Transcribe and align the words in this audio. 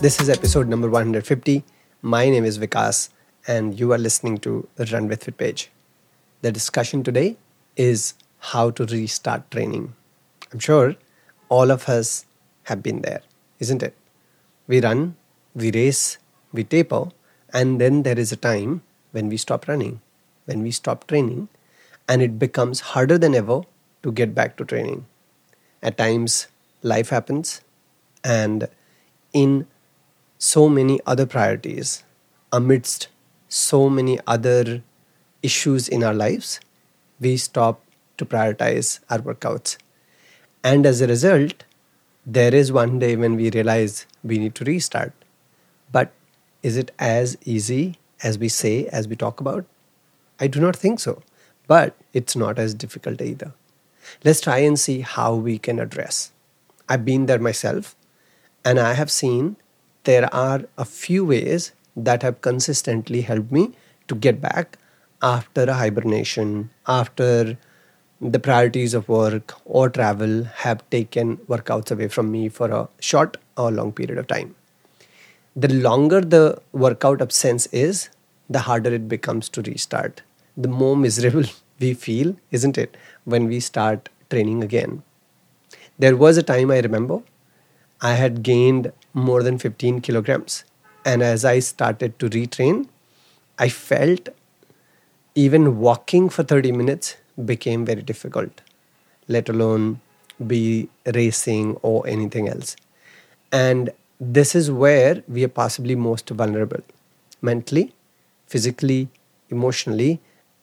This 0.00 0.20
is 0.20 0.28
episode 0.28 0.68
number 0.68 0.90
150. 0.90 1.64
My 2.02 2.28
name 2.28 2.44
is 2.44 2.58
Vikas, 2.58 3.10
and 3.46 3.78
you 3.78 3.92
are 3.92 3.98
listening 3.98 4.38
to 4.38 4.68
the 4.74 4.84
Run 4.86 5.06
with 5.08 5.24
Fitpage. 5.24 5.68
The 6.42 6.50
discussion 6.50 7.02
today 7.02 7.36
is 7.76 8.14
how 8.38 8.70
to 8.72 8.84
restart 8.84 9.50
training. 9.50 9.94
I'm 10.52 10.58
sure 10.58 10.96
all 11.48 11.70
of 11.70 11.88
us 11.88 12.26
have 12.64 12.82
been 12.82 13.02
there, 13.02 13.22
isn't 13.60 13.82
it? 13.82 13.96
We 14.66 14.80
run, 14.80 15.16
we 15.54 15.70
race, 15.70 16.18
we 16.52 16.64
taper, 16.64 17.08
and 17.52 17.80
then 17.80 18.02
there 18.02 18.18
is 18.18 18.32
a 18.32 18.36
time 18.36 18.82
when 19.12 19.28
we 19.28 19.36
stop 19.36 19.68
running, 19.68 20.00
when 20.46 20.60
we 20.60 20.72
stop 20.72 21.06
training, 21.06 21.48
and 22.08 22.20
it 22.20 22.38
becomes 22.38 22.80
harder 22.80 23.16
than 23.16 23.34
ever 23.34 23.62
to 24.02 24.12
get 24.12 24.34
back 24.34 24.56
to 24.56 24.64
training. 24.64 25.06
At 25.82 25.96
times, 25.96 26.48
life 26.82 27.10
happens, 27.10 27.62
and 28.22 28.68
in 29.32 29.66
so 30.38 30.68
many 30.68 31.00
other 31.06 31.26
priorities, 31.26 32.04
amidst 32.52 33.08
so 33.48 33.88
many 33.88 34.18
other 34.26 34.82
issues 35.42 35.88
in 35.88 36.02
our 36.02 36.14
lives, 36.14 36.60
we 37.20 37.36
stop 37.36 37.80
to 38.18 38.24
prioritize 38.24 39.00
our 39.10 39.18
workouts. 39.18 39.76
And 40.62 40.86
as 40.86 41.00
a 41.00 41.06
result, 41.06 41.64
there 42.26 42.54
is 42.54 42.72
one 42.72 42.98
day 42.98 43.16
when 43.16 43.36
we 43.36 43.50
realize 43.50 44.06
we 44.22 44.38
need 44.38 44.54
to 44.56 44.64
restart. 44.64 45.12
But 45.92 46.12
is 46.62 46.76
it 46.76 46.90
as 46.98 47.36
easy 47.44 47.98
as 48.22 48.38
we 48.38 48.48
say, 48.48 48.86
as 48.86 49.06
we 49.06 49.16
talk 49.16 49.40
about? 49.40 49.66
I 50.40 50.46
do 50.46 50.60
not 50.60 50.74
think 50.74 51.00
so. 51.00 51.22
But 51.66 51.96
it's 52.12 52.36
not 52.36 52.58
as 52.58 52.74
difficult 52.74 53.20
either. 53.20 53.52
Let's 54.24 54.40
try 54.40 54.58
and 54.58 54.78
see 54.78 55.00
how 55.00 55.34
we 55.34 55.58
can 55.58 55.78
address. 55.78 56.32
I've 56.88 57.04
been 57.04 57.26
there 57.26 57.38
myself, 57.38 57.96
and 58.64 58.78
I 58.78 58.94
have 58.94 59.10
seen 59.10 59.56
there 60.04 60.32
are 60.34 60.62
a 60.78 60.84
few 60.84 61.24
ways 61.24 61.72
that 61.96 62.22
have 62.22 62.40
consistently 62.40 63.22
helped 63.22 63.52
me 63.52 63.72
to 64.08 64.14
get 64.14 64.40
back 64.40 64.78
after 65.22 65.64
a 65.64 65.74
hibernation, 65.74 66.70
after 66.86 67.56
the 68.20 68.38
priorities 68.38 68.94
of 68.94 69.08
work 69.08 69.54
or 69.64 69.88
travel 69.88 70.44
have 70.44 70.88
taken 70.90 71.36
workouts 71.48 71.90
away 71.90 72.08
from 72.08 72.30
me 72.30 72.48
for 72.48 72.70
a 72.70 72.88
short 73.00 73.36
or 73.56 73.70
long 73.70 73.92
period 73.92 74.18
of 74.18 74.26
time. 74.26 74.54
The 75.56 75.72
longer 75.72 76.20
the 76.20 76.60
workout 76.72 77.22
absence 77.22 77.66
is, 77.66 78.08
the 78.50 78.60
harder 78.60 78.92
it 78.92 79.08
becomes 79.08 79.48
to 79.50 79.62
restart. 79.62 80.22
The 80.56 80.68
more 80.68 80.96
miserable 80.96 81.44
we 81.80 81.94
feel, 81.94 82.36
isn't 82.50 82.78
it, 82.78 82.96
when 83.24 83.46
we 83.46 83.60
start 83.60 84.08
training 84.30 84.62
again. 84.62 85.02
There 85.98 86.16
was 86.16 86.36
a 86.36 86.42
time 86.42 86.70
I 86.70 86.80
remember 86.80 87.22
I 88.00 88.14
had 88.14 88.42
gained 88.42 88.92
more 89.14 89.42
than 89.42 89.58
15 89.58 90.00
kilograms. 90.00 90.64
And 91.04 91.22
as 91.22 91.44
I 91.44 91.60
started 91.60 92.18
to 92.18 92.28
retrain, 92.28 92.88
I 93.58 93.68
felt 93.68 94.28
even 95.34 95.78
walking 95.78 96.28
for 96.28 96.42
30 96.42 96.72
minutes 96.72 97.16
became 97.44 97.84
very 97.84 98.02
difficult, 98.02 98.60
let 99.28 99.48
alone 99.48 100.00
be 100.46 100.88
racing 101.14 101.76
or 101.82 102.06
anything 102.06 102.48
else. 102.48 102.76
And 103.52 103.90
this 104.20 104.54
is 104.54 104.70
where 104.70 105.22
we 105.28 105.44
are 105.44 105.48
possibly 105.48 105.94
most 105.94 106.30
vulnerable 106.30 106.82
mentally, 107.42 107.92
physically, 108.46 109.08
emotionally, 109.50 110.20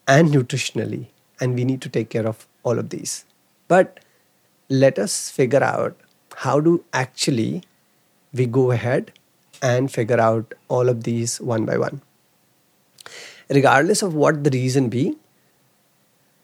and 0.08 0.30
nutritionally. 0.30 1.08
And 1.40 1.56
we 1.56 1.64
need 1.64 1.82
to 1.82 1.90
take 1.90 2.10
care 2.10 2.28
of 2.28 2.48
all 2.64 2.80
of 2.80 2.90
these. 2.90 3.26
But 3.68 4.00
let 4.70 4.98
us 4.98 5.30
figure 5.30 5.64
out 5.64 5.96
how 6.38 6.60
to 6.62 6.84
actually 6.94 7.64
we 8.34 8.46
go 8.46 8.72
ahead 8.72 9.12
and 9.62 9.92
figure 9.92 10.20
out 10.20 10.54
all 10.68 10.90
of 10.90 11.04
these 11.04 11.40
one 11.40 11.66
by 11.66 11.78
one. 11.78 12.02
Regardless 13.50 14.02
of 14.02 14.14
what 14.14 14.44
the 14.44 14.50
reason 14.50 14.90
be, 14.90 15.18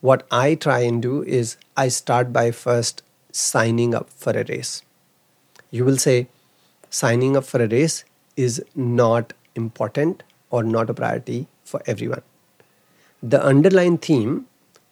what 0.01 0.27
I 0.31 0.55
try 0.55 0.79
and 0.79 1.01
do 1.01 1.23
is 1.23 1.57
I 1.75 1.87
start 1.87 2.31
by 2.31 2.51
first 2.51 3.01
signing 3.31 3.95
up 3.95 4.09
for 4.09 4.31
a 4.31 4.43
race. 4.43 4.83
You 5.71 5.85
will 5.85 5.97
say, 5.97 6.27
signing 6.89 7.35
up 7.35 7.45
for 7.45 7.61
a 7.61 7.67
race 7.67 8.03
is 8.35 8.63
not 8.75 9.33
important 9.55 10.23
or 10.49 10.63
not 10.63 10.89
a 10.89 10.93
priority 10.93 11.47
for 11.63 11.81
everyone. 11.85 12.21
The 13.21 13.43
underlying 13.43 13.97
theme 13.97 14.45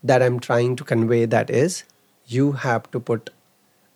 that 0.04 0.22
I'm 0.22 0.40
trying 0.40 0.76
to 0.78 0.84
convey 0.84 1.26
that 1.26 1.50
is 1.50 1.84
you 2.28 2.54
have 2.54 2.90
to 2.92 3.00
put 3.00 3.30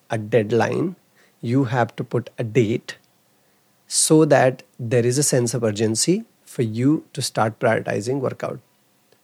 a 0.08 0.18
deadline, 0.18 0.96
you 1.40 1.64
have 1.64 1.94
to 1.96 2.04
put 2.04 2.30
a 2.38 2.44
date 2.44 2.96
so 3.86 4.24
that 4.24 4.62
there 4.78 5.04
is 5.04 5.18
a 5.18 5.22
sense 5.22 5.54
of 5.54 5.64
urgency 5.64 6.24
for 6.44 6.62
you 6.62 7.04
to 7.12 7.22
start 7.22 7.58
prioritizing 7.58 8.20
workout. 8.20 8.60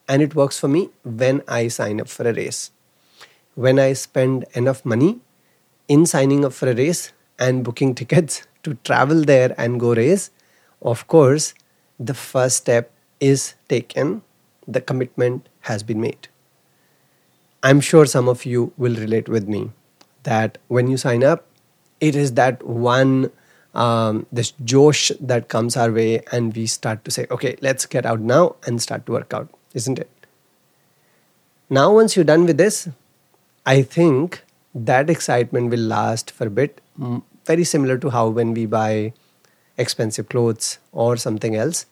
And 0.09 0.23
it 0.23 0.35
works 0.35 0.59
for 0.59 0.69
me 0.69 0.91
when 1.05 1.43
I 1.49 1.69
sign 1.69 2.01
up 2.01 2.09
for 2.09 2.29
a 2.29 2.33
race. 2.33 2.71
When 3.55 3.79
I 3.79 3.93
spend 3.93 4.45
enough 4.55 4.85
money 4.85 5.21
in 5.89 6.07
signing 6.07 6.45
up 6.45 6.53
for 6.53 6.71
a 6.71 6.75
race 6.75 7.13
and 7.39 7.65
booking 7.65 7.95
tickets 7.95 8.47
to 8.63 8.75
travel 8.85 9.23
there 9.23 9.55
and 9.59 9.81
go 9.81 9.95
race, 9.95 10.31
of 10.83 11.07
course, 11.09 11.55
the 11.99 12.15
first 12.15 12.57
step 12.57 12.93
is 13.21 13.55
taken, 13.69 14.23
the 14.67 14.81
commitment 14.81 15.49
has 15.63 15.83
been 15.83 16.01
made. 16.01 16.29
I'm 17.63 17.81
sure 17.81 18.07
some 18.07 18.29
of 18.29 18.45
you 18.45 18.73
will 18.77 18.95
relate 18.95 19.29
with 19.29 19.49
me 19.49 19.71
that 20.23 20.59
when 20.69 20.89
you 20.89 20.97
sign 20.97 21.25
up, 21.25 21.47
it 22.01 22.15
is 22.15 22.35
that 22.35 22.63
one 22.67 23.31
um, 23.75 24.27
this 24.33 24.53
josh 24.65 25.13
that 25.21 25.49
comes 25.49 25.77
our 25.77 25.93
way, 25.93 26.23
and 26.33 26.55
we 26.57 26.67
start 26.67 27.05
to 27.05 27.11
say, 27.11 27.27
okay, 27.31 27.57
let's 27.61 27.85
get 27.85 28.07
out 28.07 28.21
now 28.21 28.57
and 28.67 28.81
start 28.81 29.05
to 29.07 29.13
work 29.13 29.35
out, 29.35 29.51
isn't 29.75 29.99
it? 29.99 30.11
Now, 31.69 31.93
once 31.93 32.17
you're 32.17 32.25
done 32.25 32.47
with 32.47 32.57
this, 32.57 32.89
I 33.67 33.83
think 33.83 34.43
that 34.75 35.11
excitement 35.11 35.71
will 35.71 35.81
last 35.81 36.31
for 36.31 36.47
a 36.47 36.51
bit, 36.51 36.81
very 37.45 37.65
similar 37.65 37.99
to 37.99 38.11
how 38.11 38.29
when 38.29 38.55
we 38.55 38.67
buy 38.67 39.13
expensive 39.77 40.29
clothes 40.29 40.79
or 40.93 41.17
something 41.17 41.55
else, 41.55 41.87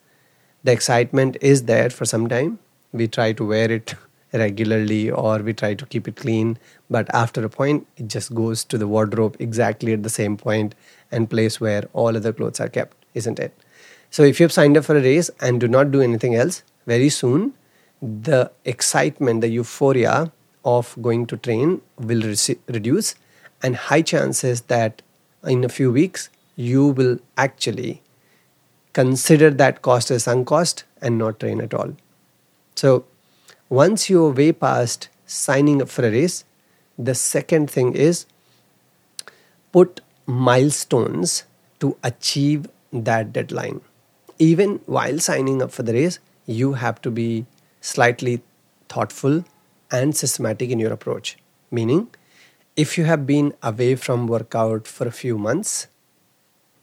the 0.62 0.72
excitement 0.72 1.36
is 1.40 1.64
there 1.64 1.90
for 1.90 2.04
some 2.04 2.28
time. 2.28 2.58
We 2.92 3.08
try 3.08 3.32
to 3.32 3.46
wear 3.46 3.70
it 3.70 3.94
regularly 4.34 5.10
or 5.10 5.38
we 5.38 5.52
try 5.52 5.74
to 5.74 5.86
keep 5.86 6.08
it 6.08 6.16
clean. 6.16 6.58
But 6.90 7.12
after 7.14 7.44
a 7.44 7.48
point 7.48 7.86
it 7.96 8.08
just 8.08 8.34
goes 8.34 8.64
to 8.64 8.78
the 8.78 8.88
wardrobe 8.88 9.36
exactly 9.38 9.92
at 9.92 10.02
the 10.02 10.10
same 10.10 10.36
point 10.36 10.74
and 11.10 11.30
place 11.30 11.60
where 11.60 11.84
all 11.92 12.16
other 12.16 12.32
clothes 12.32 12.60
are 12.60 12.68
kept 12.68 12.96
isn't 13.14 13.38
it? 13.38 13.54
So 14.10 14.22
if 14.22 14.40
you've 14.40 14.52
signed 14.52 14.76
up 14.76 14.84
for 14.84 14.96
a 14.96 15.00
race 15.00 15.30
and 15.40 15.60
do 15.60 15.68
not 15.68 15.90
do 15.90 16.00
anything 16.00 16.34
else 16.34 16.62
very 16.86 17.08
soon 17.08 17.54
the 18.02 18.50
excitement 18.64 19.40
the 19.40 19.48
euphoria 19.48 20.30
of 20.64 20.96
going 21.00 21.26
to 21.26 21.36
train 21.36 21.80
will 21.98 22.20
re- 22.22 22.58
reduce 22.68 23.14
and 23.62 23.76
high 23.76 24.02
chances 24.02 24.62
that 24.62 25.02
in 25.44 25.64
a 25.64 25.68
few 25.68 25.90
weeks 25.90 26.28
you 26.56 26.86
will 26.88 27.18
actually 27.36 28.02
consider 28.92 29.50
that 29.50 29.82
cost 29.82 30.10
as 30.10 30.24
sunk 30.24 30.46
cost 30.46 30.84
and 31.02 31.18
not 31.18 31.40
train 31.40 31.60
at 31.60 31.74
all. 31.74 31.94
So 32.76 33.04
once 33.70 34.10
you're 34.10 34.30
way 34.30 34.52
past 34.52 35.08
signing 35.24 35.80
up 35.80 35.88
for 35.88 36.06
a 36.06 36.10
race, 36.10 36.44
the 36.98 37.14
second 37.14 37.70
thing 37.70 37.94
is 37.94 38.26
put 39.72 40.00
milestones 40.26 41.44
to 41.80 41.96
achieve 42.02 42.68
that 42.92 43.32
deadline. 43.32 43.80
Even 44.38 44.80
while 44.86 45.18
signing 45.18 45.62
up 45.62 45.72
for 45.72 45.82
the 45.82 45.94
race, 45.94 46.18
you 46.46 46.74
have 46.74 47.00
to 47.00 47.10
be 47.10 47.46
slightly 47.80 48.42
thoughtful 48.88 49.44
and 49.90 50.14
systematic 50.14 50.70
in 50.70 50.78
your 50.78 50.92
approach. 50.92 51.38
Meaning, 51.70 52.08
if 52.76 52.98
you 52.98 53.04
have 53.04 53.26
been 53.26 53.54
away 53.62 53.94
from 53.94 54.26
workout 54.26 54.86
for 54.86 55.08
a 55.08 55.12
few 55.12 55.38
months, 55.38 55.86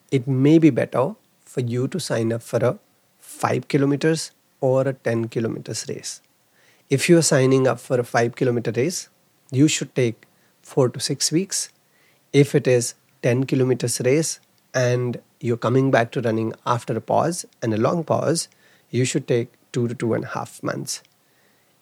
it 0.09 0.27
may 0.27 0.57
be 0.57 0.71
better 0.71 1.15
for 1.45 1.61
you 1.61 1.88
to 1.89 2.00
sign 2.00 2.33
up 2.33 2.41
for 2.41 2.57
a 2.57 2.79
5 3.19 3.67
kilometers 3.67 4.31
or 4.61 4.88
a 4.88 4.94
10 4.94 5.27
kilometers 5.27 5.85
race 5.88 6.21
if 6.91 7.07
you 7.07 7.17
are 7.17 7.21
signing 7.21 7.67
up 7.67 7.79
for 7.79 7.97
a 7.99 8.03
5 8.03 8.35
kilometer 8.35 8.71
race, 8.75 9.07
you 9.49 9.69
should 9.69 9.95
take 9.95 10.25
4 10.61 10.89
to 10.89 10.99
6 10.99 11.31
weeks. 11.31 11.69
If 12.33 12.53
it 12.53 12.67
is 12.67 12.95
10 13.23 13.45
kilometers 13.45 14.01
race 14.01 14.41
and 14.73 15.21
you're 15.39 15.63
coming 15.65 15.89
back 15.89 16.11
to 16.11 16.21
running 16.21 16.53
after 16.65 16.97
a 16.97 17.01
pause 17.01 17.45
and 17.61 17.73
a 17.73 17.77
long 17.77 18.03
pause, 18.03 18.49
you 18.89 19.05
should 19.05 19.25
take 19.25 19.53
2 19.71 19.88
to 19.88 19.95
two 19.95 20.13
and 20.13 20.25
a 20.25 20.33
half 20.35 20.61
months. 20.61 21.01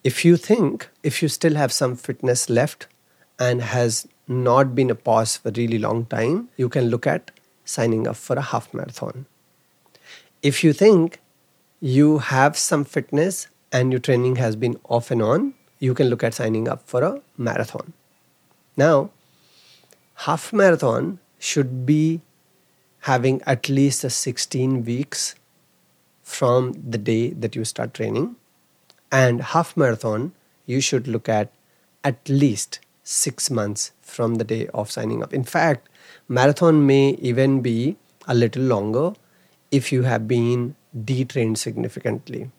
If 0.04 0.24
you 0.24 0.38
think 0.38 0.90
if 1.02 1.24
you 1.24 1.28
still 1.28 1.56
have 1.56 1.74
some 1.74 1.96
fitness 1.96 2.48
left 2.48 2.88
and 3.40 3.64
has 3.64 4.08
not 4.28 4.76
been 4.76 4.92
a 4.92 4.96
pause 4.96 5.38
for 5.38 5.50
a 5.50 5.58
really 5.58 5.80
long 5.80 6.06
time, 6.06 6.50
you 6.56 6.70
can 6.70 6.90
look 6.90 7.08
at 7.08 7.32
signing 7.66 8.08
up 8.08 8.16
for 8.16 8.36
a 8.36 8.50
half 8.54 8.74
marathon. 8.76 9.26
If 10.44 10.64
you 10.64 10.72
think 10.72 11.20
you 11.80 12.20
have 12.20 12.58
some 12.58 12.86
fitness 12.86 13.48
and 13.72 13.92
your 13.92 14.00
training 14.00 14.38
has 14.38 14.56
been 14.56 14.80
off 14.86 15.12
and 15.12 15.22
on, 15.22 15.54
you 15.80 15.94
can 15.94 16.08
look 16.08 16.24
at 16.24 16.34
signing 16.34 16.68
up 16.68 16.88
for 16.88 17.04
a 17.04 17.22
marathon. 17.38 17.94
Now, 18.76 19.12
half 20.16 20.52
marathon 20.52 21.20
should 21.38 21.86
be 21.86 22.22
having 23.02 23.42
at 23.46 23.70
least 23.70 24.04
a 24.04 24.10
16 24.10 24.84
weeks 24.84 25.36
from 26.24 26.74
the 26.74 26.98
day 26.98 27.30
that 27.30 27.56
you 27.56 27.64
start 27.64 27.94
training 27.94 28.36
and 29.12 29.42
half 29.42 29.76
marathon 29.78 30.34
you 30.66 30.82
should 30.82 31.08
look 31.08 31.30
at 31.30 31.52
at 32.04 32.30
least 32.30 32.80
6 33.04 33.50
months 33.50 33.92
from 34.02 34.36
the 34.36 34.44
day 34.44 34.68
of 34.74 34.92
signing 34.92 35.24
up 35.24 35.34
in 35.34 35.44
fact 35.44 35.88
marathon 36.28 36.86
may 36.86 37.12
even 37.32 37.62
be 37.62 37.96
a 38.28 38.36
little 38.36 38.64
longer 38.64 39.14
if 39.72 39.92
you 39.92 40.04
have 40.04 40.28
been 40.28 40.76
detrained 41.12 41.58
significantly 41.58 42.52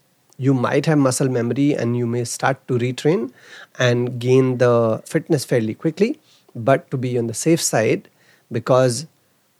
you 0.47 0.55
might 0.55 0.87
have 0.87 0.99
muscle 0.99 1.29
memory 1.29 1.75
and 1.75 1.97
you 1.97 2.07
may 2.07 2.25
start 2.25 2.67
to 2.69 2.79
retrain 2.83 3.31
and 3.79 4.19
gain 4.19 4.57
the 4.59 5.03
fitness 5.05 5.45
fairly 5.45 5.75
quickly. 5.75 6.19
But 6.55 6.91
to 6.91 6.97
be 6.97 7.19
on 7.19 7.27
the 7.27 7.35
safe 7.35 7.61
side 7.61 8.09
because 8.51 9.07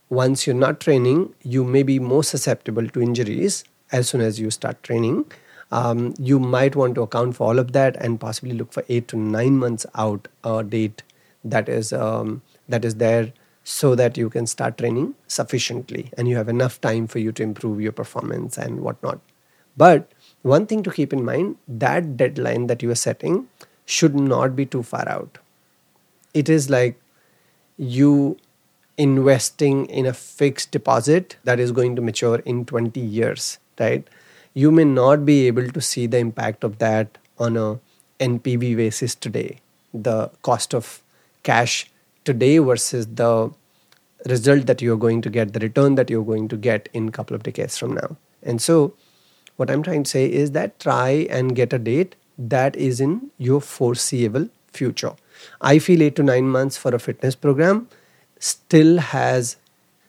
once 0.09 0.45
you're 0.45 0.61
not 0.61 0.79
training 0.79 1.33
you 1.41 1.63
may 1.63 1.83
be 1.83 1.99
more 1.99 2.23
susceptible 2.23 2.87
to 2.95 3.01
injuries 3.01 3.63
as 3.91 4.09
soon 4.09 4.21
as 4.21 4.39
you 4.39 4.49
start 4.49 4.81
training. 4.83 5.25
Um, 5.71 6.13
you 6.19 6.39
might 6.39 6.75
want 6.75 6.95
to 6.95 7.03
account 7.03 7.35
for 7.35 7.47
all 7.47 7.59
of 7.59 7.71
that 7.73 7.95
and 7.97 8.19
possibly 8.19 8.53
look 8.53 8.73
for 8.73 8.83
eight 8.89 9.07
to 9.09 9.17
nine 9.17 9.57
months 9.57 9.85
out 9.95 10.27
a 10.43 10.63
date 10.63 11.03
that 11.45 11.69
is 11.69 11.93
um, 11.93 12.41
that 12.67 12.83
is 12.83 12.95
there 12.95 13.31
so 13.63 13.93
that 13.95 14.17
you 14.17 14.29
can 14.29 14.47
start 14.47 14.77
training 14.77 15.13
sufficiently 15.27 16.11
and 16.17 16.27
you 16.27 16.35
have 16.35 16.49
enough 16.49 16.81
time 16.81 17.07
for 17.07 17.19
you 17.19 17.31
to 17.31 17.43
improve 17.43 17.79
your 17.79 17.91
performance 17.91 18.57
and 18.57 18.81
whatnot. 18.81 19.19
But 19.77 20.11
one 20.41 20.65
thing 20.65 20.83
to 20.83 20.91
keep 20.91 21.13
in 21.13 21.23
mind 21.23 21.57
that 21.67 22.17
deadline 22.17 22.67
that 22.67 22.81
you 22.81 22.91
are 22.91 22.95
setting 22.95 23.47
should 23.85 24.15
not 24.15 24.55
be 24.55 24.65
too 24.65 24.83
far 24.83 25.07
out. 25.07 25.37
It 26.33 26.49
is 26.49 26.69
like 26.69 26.99
you 27.77 28.37
investing 28.97 29.85
in 29.87 30.05
a 30.05 30.13
fixed 30.13 30.71
deposit 30.71 31.35
that 31.43 31.59
is 31.59 31.71
going 31.71 31.95
to 31.95 32.01
mature 32.01 32.39
in 32.39 32.65
20 32.65 32.99
years 32.99 33.59
right? 33.81 34.07
You 34.53 34.71
may 34.71 34.83
not 34.83 35.25
be 35.25 35.47
able 35.47 35.69
to 35.69 35.81
see 35.81 36.07
the 36.07 36.17
impact 36.17 36.63
of 36.63 36.77
that 36.79 37.17
on 37.37 37.57
a 37.57 37.79
npv 38.19 38.75
basis 38.77 39.15
today. 39.15 39.59
The 39.93 40.29
cost 40.41 40.73
of 40.73 41.01
cash 41.43 41.89
today 42.23 42.57
versus 42.59 43.07
the 43.07 43.51
result 44.27 44.67
that 44.67 44.81
you're 44.81 44.97
going 44.97 45.21
to 45.23 45.29
get 45.29 45.53
the 45.53 45.59
return 45.59 45.95
that 45.95 46.09
you're 46.09 46.25
going 46.25 46.47
to 46.49 46.57
get 46.57 46.89
in 46.93 47.07
a 47.07 47.11
couple 47.11 47.35
of 47.35 47.43
decades 47.43 47.77
from 47.77 47.93
now. 47.93 48.17
And 48.43 48.61
so 48.61 48.93
what 49.61 49.71
i'm 49.75 49.83
trying 49.89 50.03
to 50.09 50.15
say 50.17 50.25
is 50.43 50.51
that 50.59 50.79
try 50.87 51.09
and 51.39 51.55
get 51.63 51.79
a 51.79 51.79
date 51.89 52.15
that 52.55 52.75
is 52.91 53.01
in 53.07 53.17
your 53.49 53.61
foreseeable 53.61 54.47
future 54.79 55.13
I 55.59 55.79
feel 55.79 56.01
eight 56.01 56.15
to 56.17 56.23
nine 56.23 56.47
months 56.47 56.77
for 56.77 56.93
a 56.93 56.99
fitness 56.99 57.35
program 57.35 57.87
still 58.39 58.97
has 58.97 59.57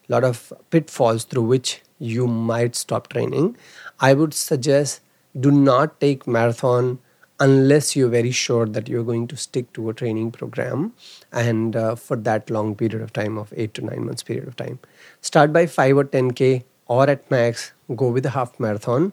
a 0.08 0.12
lot 0.12 0.24
of 0.24 0.52
pitfalls 0.70 1.24
through 1.24 1.42
which 1.42 1.82
you 1.98 2.26
might 2.26 2.74
stop 2.74 3.08
training. 3.08 3.56
I 4.00 4.14
would 4.14 4.34
suggest 4.34 5.00
do 5.38 5.50
not 5.50 6.00
take 6.00 6.26
marathon 6.26 6.98
unless 7.40 7.96
you're 7.96 8.08
very 8.08 8.30
sure 8.30 8.66
that 8.66 8.88
you're 8.88 9.04
going 9.04 9.26
to 9.26 9.36
stick 9.36 9.72
to 9.72 9.88
a 9.88 9.94
training 9.94 10.30
program 10.30 10.92
and 11.32 11.74
uh, 11.74 11.94
for 11.94 12.16
that 12.16 12.50
long 12.50 12.74
period 12.74 13.00
of 13.00 13.12
time 13.12 13.38
of 13.38 13.52
8 13.56 13.74
to 13.74 13.84
9 13.84 14.04
months 14.04 14.22
period 14.22 14.46
of 14.46 14.54
time 14.54 14.78
start 15.22 15.52
by 15.52 15.66
5 15.66 15.96
or 15.96 16.04
10k 16.04 16.62
or 16.86 17.08
at 17.08 17.28
max 17.30 17.72
go 17.96 18.10
with 18.10 18.26
a 18.26 18.30
half 18.30 18.60
marathon 18.60 19.12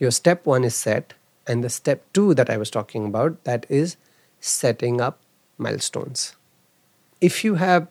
your 0.00 0.10
step 0.10 0.46
1 0.46 0.64
is 0.64 0.74
set 0.74 1.14
and 1.46 1.62
the 1.62 1.70
step 1.78 2.04
2 2.18 2.34
that 2.34 2.50
i 2.50 2.56
was 2.56 2.70
talking 2.76 3.06
about 3.06 3.42
that 3.44 3.66
is 3.68 3.96
setting 4.40 5.00
up 5.00 5.20
milestones. 5.58 6.34
If 7.20 7.44
you 7.44 7.56
have 7.56 7.88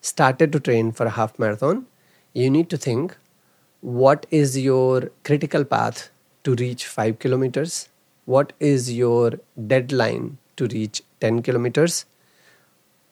started 0.00 0.52
to 0.52 0.60
train 0.60 0.90
for 0.92 1.06
a 1.06 1.10
half 1.10 1.38
marathon, 1.38 1.86
you 2.32 2.50
need 2.50 2.68
to 2.70 2.76
think 2.76 3.16
what 3.80 4.26
is 4.30 4.58
your 4.58 5.10
critical 5.24 5.64
path 5.64 6.10
to 6.44 6.54
reach 6.56 6.86
5 6.86 7.18
kilometers? 7.18 7.88
What 8.24 8.52
is 8.58 8.92
your 8.92 9.32
deadline 9.66 10.38
to 10.56 10.66
reach 10.66 11.02
10 11.20 11.42
kilometers? 11.42 12.04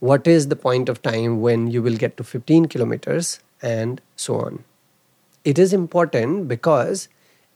What 0.00 0.26
is 0.26 0.48
the 0.48 0.56
point 0.56 0.88
of 0.88 1.02
time 1.02 1.40
when 1.40 1.70
you 1.70 1.82
will 1.82 1.96
get 1.96 2.16
to 2.16 2.24
15 2.24 2.66
kilometers? 2.66 3.40
And 3.62 4.00
so 4.16 4.40
on. 4.40 4.64
It 5.44 5.58
is 5.58 5.72
important 5.72 6.48
because 6.48 7.08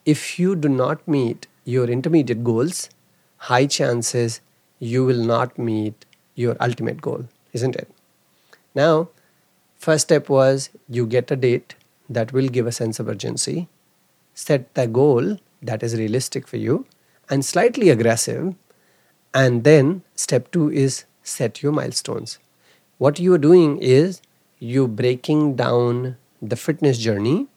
if 0.04 0.38
you 0.38 0.54
do 0.54 0.68
not 0.68 1.06
meet 1.08 1.46
your 1.64 1.86
intermediate 1.88 2.44
goals, 2.44 2.90
high 3.36 3.66
chances 3.66 4.40
you 4.78 5.04
will 5.04 5.24
not 5.24 5.58
meet 5.58 6.04
your 6.34 6.56
ultimate 6.60 7.00
goal, 7.00 7.26
isn't 7.52 7.76
it? 7.76 7.88
Now, 8.74 9.08
first 9.76 10.04
step 10.04 10.28
was 10.28 10.70
you 10.88 11.06
get 11.06 11.30
a 11.30 11.36
date 11.36 11.74
that 12.08 12.32
will 12.32 12.48
give 12.48 12.66
a 12.66 12.72
sense 12.72 12.98
of 12.98 13.08
urgency, 13.08 13.68
set 14.34 14.72
the 14.74 14.86
goal 14.86 15.38
that 15.62 15.82
is 15.82 15.96
realistic 15.96 16.46
for 16.46 16.56
you 16.56 16.86
and 17.30 17.44
slightly 17.44 17.88
aggressive, 17.88 18.54
and 19.32 19.64
then 19.64 20.02
step 20.14 20.50
two 20.50 20.70
is 20.70 21.04
set 21.22 21.62
your 21.62 21.72
milestones. 21.72 22.38
What 22.98 23.18
you 23.18 23.32
are 23.34 23.38
doing 23.38 23.78
is 23.78 24.20
you 24.58 24.86
breaking 24.86 25.56
down 25.56 26.16
the 26.42 26.56
fitness 26.56 26.98
journey 26.98 27.48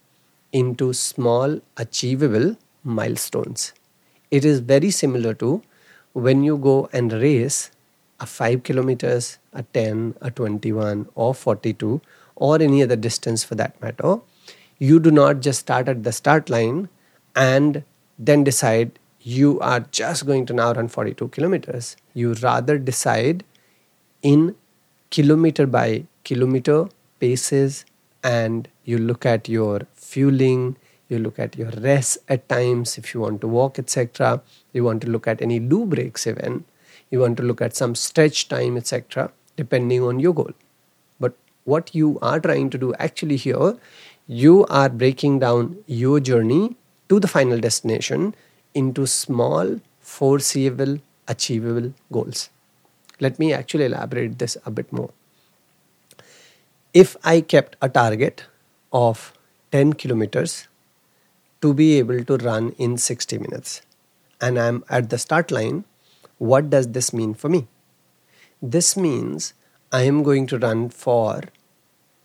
into 0.51 0.93
small 0.93 1.59
achievable 1.77 2.55
milestones. 2.83 3.73
It 4.31 4.45
is 4.45 4.59
very 4.59 4.91
similar 4.91 5.33
to 5.35 5.61
when 6.13 6.43
you 6.43 6.57
go 6.57 6.89
and 6.93 7.11
race 7.13 7.71
a 8.19 8.25
5 8.25 8.63
kilometers, 8.63 9.37
a 9.53 9.63
10, 9.63 10.15
a 10.21 10.31
21, 10.31 11.07
or 11.15 11.35
42, 11.35 12.01
or 12.35 12.61
any 12.61 12.81
other 12.81 12.95
distance 12.95 13.43
for 13.43 13.55
that 13.55 13.79
matter, 13.81 14.19
you 14.79 14.99
do 14.99 15.11
not 15.11 15.41
just 15.41 15.59
start 15.59 15.87
at 15.87 16.03
the 16.03 16.11
start 16.11 16.49
line 16.49 16.89
and 17.35 17.83
then 18.17 18.43
decide 18.43 18.97
you 19.21 19.59
are 19.59 19.81
just 19.91 20.25
going 20.25 20.45
to 20.45 20.53
now 20.53 20.73
run 20.73 20.87
42 20.87 21.27
kilometers. 21.29 21.97
You 22.13 22.33
rather 22.35 22.77
decide 22.77 23.43
in 24.21 24.55
kilometer 25.09 25.67
by 25.67 26.05
kilometer 26.23 26.87
paces 27.19 27.85
and 28.31 28.67
you 28.83 28.97
look 29.09 29.25
at 29.25 29.47
your 29.47 29.81
fueling, 29.93 30.63
you 31.09 31.19
look 31.19 31.39
at 31.39 31.57
your 31.57 31.71
rest 31.89 32.17
at 32.27 32.47
times 32.49 32.97
if 32.97 33.13
you 33.13 33.21
want 33.21 33.41
to 33.41 33.47
walk, 33.47 33.79
etc. 33.79 34.41
You 34.73 34.83
want 34.83 35.01
to 35.03 35.09
look 35.09 35.27
at 35.27 35.41
any 35.41 35.59
loo 35.59 35.85
breaks 35.85 36.27
even 36.27 36.65
you 37.09 37.19
want 37.19 37.37
to 37.37 37.43
look 37.43 37.61
at 37.61 37.75
some 37.75 37.95
stretch 37.95 38.47
time 38.49 38.77
etc 38.77 39.31
depending 39.55 40.03
on 40.03 40.19
your 40.19 40.33
goal 40.33 40.51
but 41.19 41.35
what 41.63 41.93
you 41.93 42.17
are 42.21 42.39
trying 42.39 42.69
to 42.69 42.77
do 42.77 42.93
actually 42.95 43.37
here 43.37 43.75
you 44.27 44.65
are 44.65 44.89
breaking 44.89 45.39
down 45.39 45.77
your 45.85 46.19
journey 46.19 46.75
to 47.09 47.19
the 47.19 47.27
final 47.27 47.59
destination 47.59 48.33
into 48.73 49.07
small 49.07 49.79
foreseeable 49.99 50.97
achievable 51.27 51.93
goals 52.11 52.49
let 53.19 53.39
me 53.39 53.53
actually 53.53 53.85
elaborate 53.85 54.37
this 54.39 54.57
a 54.65 54.71
bit 54.71 54.91
more 54.91 55.11
if 57.01 57.15
i 57.23 57.39
kept 57.53 57.75
a 57.81 57.89
target 57.97 58.45
of 59.01 59.33
10 59.71 59.93
kilometers 60.03 60.55
to 61.61 61.73
be 61.73 61.87
able 61.99 62.23
to 62.31 62.37
run 62.47 62.71
in 62.87 62.97
60 62.97 63.39
minutes 63.45 63.81
and 64.47 64.59
i'm 64.65 64.83
at 64.99 65.09
the 65.13 65.17
start 65.27 65.51
line 65.59 65.83
what 66.37 66.69
does 66.69 66.89
this 66.89 67.13
mean 67.13 67.33
for 67.33 67.49
me? 67.49 67.67
This 68.61 68.95
means 68.95 69.53
I 69.91 70.03
am 70.03 70.23
going 70.23 70.47
to 70.47 70.59
run 70.59 70.89
for 70.89 71.43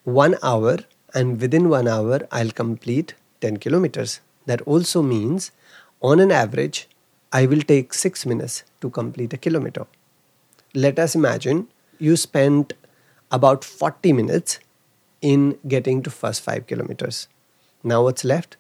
one 0.05 0.37
hour, 0.43 0.79
and 1.15 1.41
within 1.41 1.69
one 1.69 1.89
hour, 1.89 2.21
I'll 2.31 2.51
complete 2.51 3.15
10 3.41 3.59
kilometers. 3.59 4.21
That 4.47 4.61
also 4.63 5.03
means, 5.03 5.53
on 6.03 6.21
an 6.21 6.31
average, 6.31 6.89
I 7.33 7.47
will 7.47 7.63
take 7.63 7.95
six 7.95 8.27
minutes 8.27 8.65
to 8.81 8.91
complete 8.91 9.33
a 9.33 9.39
kilometer. 9.39 9.87
Let 10.75 10.99
us 10.99 11.15
imagine 11.15 11.69
you 11.99 12.17
spent 12.17 12.75
about 13.33 13.65
40 13.65 14.13
minutes 14.13 14.61
in 15.21 15.59
getting 15.67 16.03
to 16.03 16.11
first 16.11 16.43
5 16.43 16.67
kilometers. 16.67 17.29
Now 17.83 18.03
what's 18.03 18.25
left? 18.25 18.57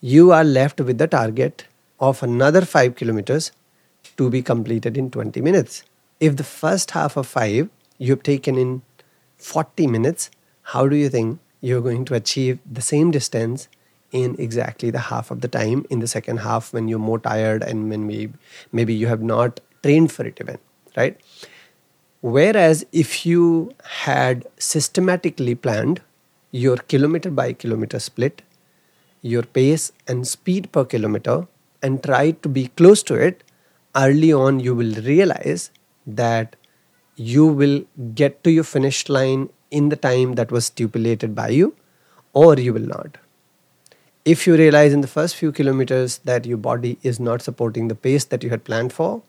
You 0.00 0.30
are 0.30 0.44
left 0.44 0.80
with 0.80 0.98
the 0.98 1.08
target 1.08 1.64
of 1.98 2.22
another 2.22 2.64
5 2.64 2.94
kilometers 2.94 3.50
to 4.16 4.30
be 4.30 4.42
completed 4.42 4.96
in 4.96 5.10
20 5.10 5.40
minutes. 5.40 5.82
If 6.20 6.36
the 6.36 6.44
first 6.44 6.92
half 6.92 7.16
of 7.16 7.26
five 7.26 7.68
you 7.98 8.12
have 8.12 8.22
taken 8.22 8.56
in 8.56 8.82
40 9.38 9.86
minutes, 9.86 10.30
how 10.62 10.86
do 10.88 10.96
you 10.96 11.08
think 11.08 11.40
you're 11.60 11.80
going 11.80 12.04
to 12.04 12.14
achieve 12.14 12.58
the 12.70 12.82
same 12.82 13.10
distance 13.10 13.68
in 14.12 14.36
exactly 14.38 14.90
the 14.90 14.98
half 14.98 15.30
of 15.30 15.40
the 15.40 15.48
time 15.48 15.84
in 15.90 16.00
the 16.00 16.06
second 16.06 16.38
half 16.38 16.72
when 16.72 16.88
you're 16.88 16.98
more 16.98 17.18
tired 17.18 17.62
and 17.62 17.90
when 17.90 18.06
maybe, 18.06 18.32
maybe 18.72 18.94
you 18.94 19.06
have 19.06 19.22
not 19.22 19.60
trained 19.82 20.10
for 20.12 20.24
it 20.24 20.38
even, 20.40 20.58
right? 20.96 21.20
Whereas 22.20 22.84
if 22.92 23.24
you 23.24 23.72
had 23.84 24.46
systematically 24.58 25.54
planned 25.54 26.00
your 26.50 26.76
kilometer 26.76 27.30
by 27.30 27.52
kilometer 27.52 28.00
split, 28.00 28.42
your 29.22 29.42
pace 29.42 29.92
and 30.06 30.26
speed 30.26 30.72
per 30.72 30.84
kilometer, 30.84 31.46
and 31.82 32.02
tried 32.02 32.42
to 32.42 32.48
be 32.48 32.68
close 32.68 33.02
to 33.04 33.14
it, 33.14 33.44
early 33.94 34.32
on 34.32 34.58
you 34.58 34.74
will 34.74 34.94
realize 35.02 35.70
that 36.06 36.56
you 37.14 37.46
will 37.46 37.84
get 38.14 38.42
to 38.44 38.50
your 38.50 38.64
finish 38.64 39.08
line 39.08 39.50
in 39.70 39.88
the 39.88 39.96
time 39.96 40.34
that 40.34 40.50
was 40.50 40.66
stipulated 40.66 41.34
by 41.34 41.48
you 41.48 41.74
or 42.32 42.58
you 42.58 42.72
will 42.72 42.86
not. 42.86 43.18
If 44.24 44.46
you 44.46 44.56
realize 44.56 44.92
in 44.92 45.00
the 45.02 45.08
first 45.08 45.36
few 45.36 45.52
kilometers 45.52 46.18
that 46.18 46.46
your 46.46 46.58
body 46.58 46.98
is 47.02 47.18
not 47.20 47.42
supporting 47.42 47.88
the 47.88 47.94
pace 47.94 48.24
that 48.24 48.42
you 48.42 48.50
had 48.50 48.64
planned 48.64 48.92
for, 48.92 49.22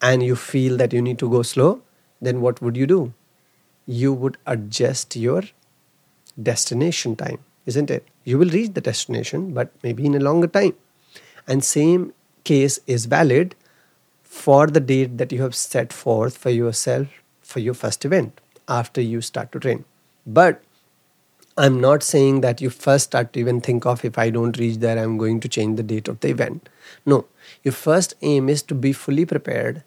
and 0.00 0.22
you 0.22 0.36
feel 0.36 0.76
that 0.76 0.92
you 0.92 1.02
need 1.02 1.18
to 1.18 1.28
go 1.28 1.42
slow, 1.42 1.82
then 2.20 2.40
what 2.40 2.60
would 2.60 2.76
you 2.76 2.86
do? 2.86 3.12
You 3.86 4.12
would 4.12 4.36
adjust 4.46 5.16
your 5.16 5.42
destination 6.40 7.16
time, 7.16 7.38
isn't 7.66 7.90
it? 7.90 8.06
You 8.24 8.38
will 8.38 8.50
reach 8.50 8.74
the 8.74 8.80
destination, 8.80 9.54
but 9.54 9.72
maybe 9.82 10.04
in 10.04 10.14
a 10.14 10.20
longer 10.20 10.46
time. 10.46 10.74
And 11.46 11.64
same 11.64 12.12
case 12.44 12.78
is 12.86 13.06
valid 13.06 13.54
for 14.22 14.66
the 14.66 14.80
date 14.80 15.18
that 15.18 15.32
you 15.32 15.42
have 15.42 15.54
set 15.54 15.92
forth 15.92 16.36
for 16.36 16.50
yourself 16.50 17.08
for 17.40 17.60
your 17.60 17.74
first 17.74 18.04
event 18.04 18.40
after 18.68 19.00
you 19.00 19.20
start 19.20 19.50
to 19.52 19.58
train. 19.58 19.84
But 20.26 20.62
I'm 21.56 21.80
not 21.80 22.02
saying 22.02 22.42
that 22.42 22.60
you 22.60 22.70
first 22.70 23.06
start 23.06 23.32
to 23.32 23.40
even 23.40 23.60
think 23.60 23.84
of 23.84 24.04
if 24.04 24.18
I 24.18 24.30
don't 24.30 24.58
reach 24.58 24.76
there, 24.76 24.98
I'm 24.98 25.16
going 25.18 25.40
to 25.40 25.48
change 25.48 25.76
the 25.76 25.82
date 25.82 26.06
of 26.06 26.20
the 26.20 26.28
event. 26.28 26.68
No, 27.04 27.26
your 27.64 27.72
first 27.72 28.14
aim 28.22 28.48
is 28.48 28.62
to 28.64 28.74
be 28.74 28.92
fully 28.92 29.24
prepared 29.24 29.82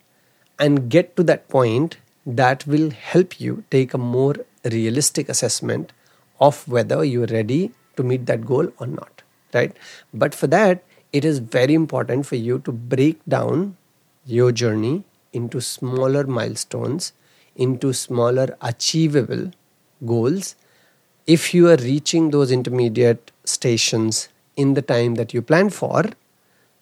and 0.60 0.90
get 0.90 1.16
to 1.16 1.24
that 1.24 1.48
point 1.48 1.98
that 2.26 2.66
will 2.68 2.90
help 2.92 3.40
you 3.40 3.64
take 3.72 3.94
a 3.94 3.98
more 3.98 4.36
realistic 4.66 5.30
assessment 5.30 5.92
of 6.40 6.68
whether 6.68 7.04
you're 7.04 7.28
ready 7.28 7.72
to 7.96 8.04
meet 8.04 8.26
that 8.26 8.46
goal 8.46 8.72
or 8.80 8.88
not. 8.88 9.22
Right? 9.54 9.76
But 10.14 10.34
for 10.34 10.48
that, 10.48 10.84
it 11.12 11.26
is 11.26 11.40
very 11.40 11.74
important 11.74 12.26
for 12.26 12.36
you 12.36 12.60
to 12.60 12.72
break 12.72 13.20
down 13.28 13.76
your 14.26 14.52
journey 14.52 15.04
into 15.34 15.60
smaller 15.62 16.26
milestones 16.26 17.14
into 17.56 17.94
smaller 17.94 18.56
achievable 18.62 19.52
goals 20.06 20.56
if 21.28 21.54
you 21.54 21.70
are 21.70 21.78
reaching 21.78 22.32
those 22.32 22.52
intermediate 22.52 23.32
stations 23.44 24.30
in 24.56 24.74
the 24.74 24.82
time 24.82 25.16
that 25.16 25.34
you 25.34 25.42
plan 25.42 25.70
for 25.70 26.04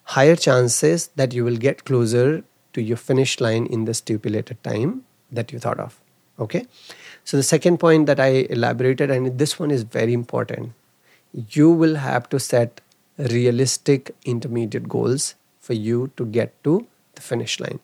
higher 0.03 0.36
chances 0.36 1.08
that 1.15 1.34
you 1.34 1.43
will 1.43 1.58
get 1.58 1.86
closer 1.86 2.43
to 2.74 2.81
your 2.81 2.98
finish 2.98 3.39
line 3.39 3.65
in 3.65 3.86
the 3.86 3.93
stipulated 3.93 4.62
time 4.63 5.03
that 5.31 5.51
you 5.51 5.59
thought 5.59 5.79
of 5.79 6.00
okay? 6.39 6.65
So 7.24 7.38
the 7.38 7.43
second 7.43 7.79
point 7.79 8.05
that 8.07 8.19
i 8.19 8.29
elaborated 8.57 9.12
and 9.12 9.38
this 9.38 9.59
one 9.59 9.71
is 9.71 9.83
very 9.83 10.13
important 10.13 10.74
you 11.48 11.69
will 11.69 11.95
have 11.95 12.27
to 12.29 12.39
set 12.39 12.81
realistic 13.17 14.15
intermediate 14.25 14.88
goals 14.88 15.36
for 15.59 15.74
you 15.74 16.12
to 16.17 16.25
get 16.25 16.63
to 16.63 16.88
the 17.15 17.21
finish 17.21 17.59
line. 17.59 17.79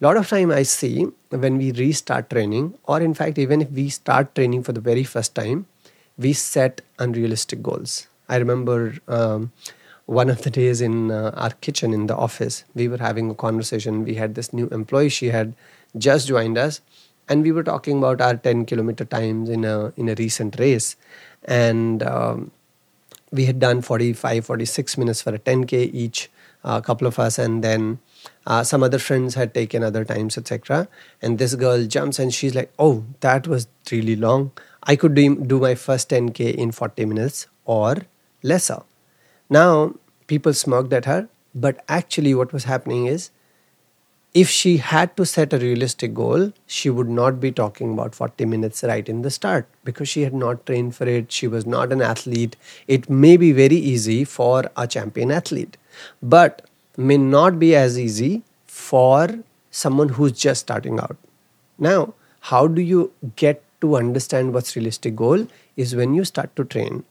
A 0.00 0.06
lot 0.06 0.16
of 0.16 0.28
time 0.28 0.50
i 0.50 0.62
see 0.62 1.06
when 1.28 1.58
we 1.58 1.72
restart 1.72 2.30
training 2.30 2.74
or 2.84 3.00
in 3.00 3.12
fact 3.12 3.38
even 3.38 3.60
if 3.60 3.70
we 3.70 3.88
start 3.88 4.34
training 4.34 4.62
for 4.62 4.72
the 4.72 4.80
very 4.80 5.04
first 5.04 5.34
time 5.34 5.66
we 6.16 6.32
set 6.32 6.80
unrealistic 6.98 7.62
goals. 7.62 8.06
I 8.28 8.36
remember 8.36 8.94
um, 9.08 9.52
one 10.06 10.30
of 10.30 10.42
the 10.42 10.50
days 10.50 10.80
in 10.80 11.10
uh, 11.10 11.32
our 11.34 11.50
kitchen 11.50 11.92
in 11.92 12.06
the 12.06 12.16
office 12.16 12.64
we 12.74 12.88
were 12.88 12.98
having 12.98 13.30
a 13.30 13.34
conversation. 13.34 14.04
We 14.04 14.14
had 14.14 14.34
this 14.34 14.52
new 14.52 14.68
employee 14.68 15.10
she 15.10 15.28
had 15.28 15.54
just 15.96 16.28
joined 16.28 16.58
us. 16.58 16.80
And 17.28 17.42
we 17.42 17.52
were 17.52 17.62
talking 17.62 17.98
about 17.98 18.20
our 18.20 18.36
10 18.36 18.66
kilometer 18.66 19.04
times 19.04 19.48
in 19.48 19.64
a 19.64 19.92
in 19.96 20.08
a 20.08 20.14
recent 20.14 20.58
race. 20.58 20.96
And 21.44 22.02
um, 22.02 22.50
we 23.30 23.46
had 23.46 23.60
done 23.60 23.82
45 23.82 24.44
46 24.44 24.98
minutes 24.98 25.22
for 25.22 25.34
a 25.34 25.38
10k 25.38 25.94
each 25.94 26.30
a 26.64 26.82
couple 26.82 27.06
of 27.06 27.18
us. 27.18 27.38
And 27.38 27.62
then 27.62 28.00
uh, 28.46 28.64
some 28.64 28.82
other 28.82 28.98
friends 28.98 29.34
had 29.34 29.54
taken 29.54 29.82
other 29.84 30.04
times 30.04 30.36
etc 30.36 30.88
and 31.22 31.38
this 31.38 31.54
girl 31.54 31.86
jumps 31.86 32.18
and 32.18 32.34
she's 32.34 32.54
like 32.54 32.72
oh 32.78 33.04
that 33.20 33.46
was 33.46 33.68
really 33.92 34.16
long. 34.16 34.50
I 34.82 34.96
could 34.96 35.14
do, 35.14 35.36
do 35.36 35.60
my 35.60 35.74
first 35.74 36.10
10k 36.10 36.54
in 36.54 36.72
40 36.72 37.04
minutes 37.04 37.46
or 37.64 37.96
lesser. 38.42 38.82
Now 39.48 39.94
people 40.26 40.52
smirked 40.52 40.92
at 40.92 41.04
her. 41.04 41.28
But 41.54 41.84
actually 41.88 42.34
what 42.34 42.52
was 42.52 42.64
happening 42.64 43.06
is 43.06 43.30
if 44.32 44.48
she 44.48 44.76
had 44.76 45.16
to 45.16 45.26
set 45.26 45.52
a 45.52 45.58
realistic 45.58 46.14
goal, 46.14 46.52
she 46.66 46.88
would 46.88 47.08
not 47.08 47.40
be 47.40 47.50
talking 47.50 47.92
about 47.92 48.14
40 48.14 48.44
minutes 48.44 48.84
right 48.84 49.08
in 49.08 49.22
the 49.22 49.30
start 49.30 49.66
because 49.84 50.08
she 50.08 50.22
had 50.22 50.32
not 50.32 50.64
trained 50.66 50.94
for 50.94 51.04
it. 51.06 51.32
She 51.32 51.48
was 51.48 51.66
not 51.66 51.92
an 51.92 52.00
athlete. 52.00 52.56
It 52.86 53.10
may 53.10 53.36
be 53.36 53.50
very 53.50 53.76
easy 53.76 54.24
for 54.24 54.70
a 54.76 54.86
champion 54.86 55.32
athlete, 55.32 55.76
but 56.22 56.62
may 56.96 57.18
not 57.18 57.58
be 57.58 57.74
as 57.74 57.98
easy 57.98 58.42
for 58.66 59.40
someone 59.70 60.10
who's 60.10 60.32
just 60.32 60.60
starting 60.60 61.00
out. 61.00 61.16
Now, 61.78 62.14
how 62.40 62.68
do 62.68 62.80
you 62.80 63.12
get 63.34 63.64
to 63.80 63.96
understand 63.96 64.54
what's 64.54 64.76
realistic 64.76 65.16
goal 65.16 65.46
is 65.76 65.96
when 65.96 66.14
you 66.14 66.24
start 66.24 66.54
to 66.56 66.64
train 66.64 67.04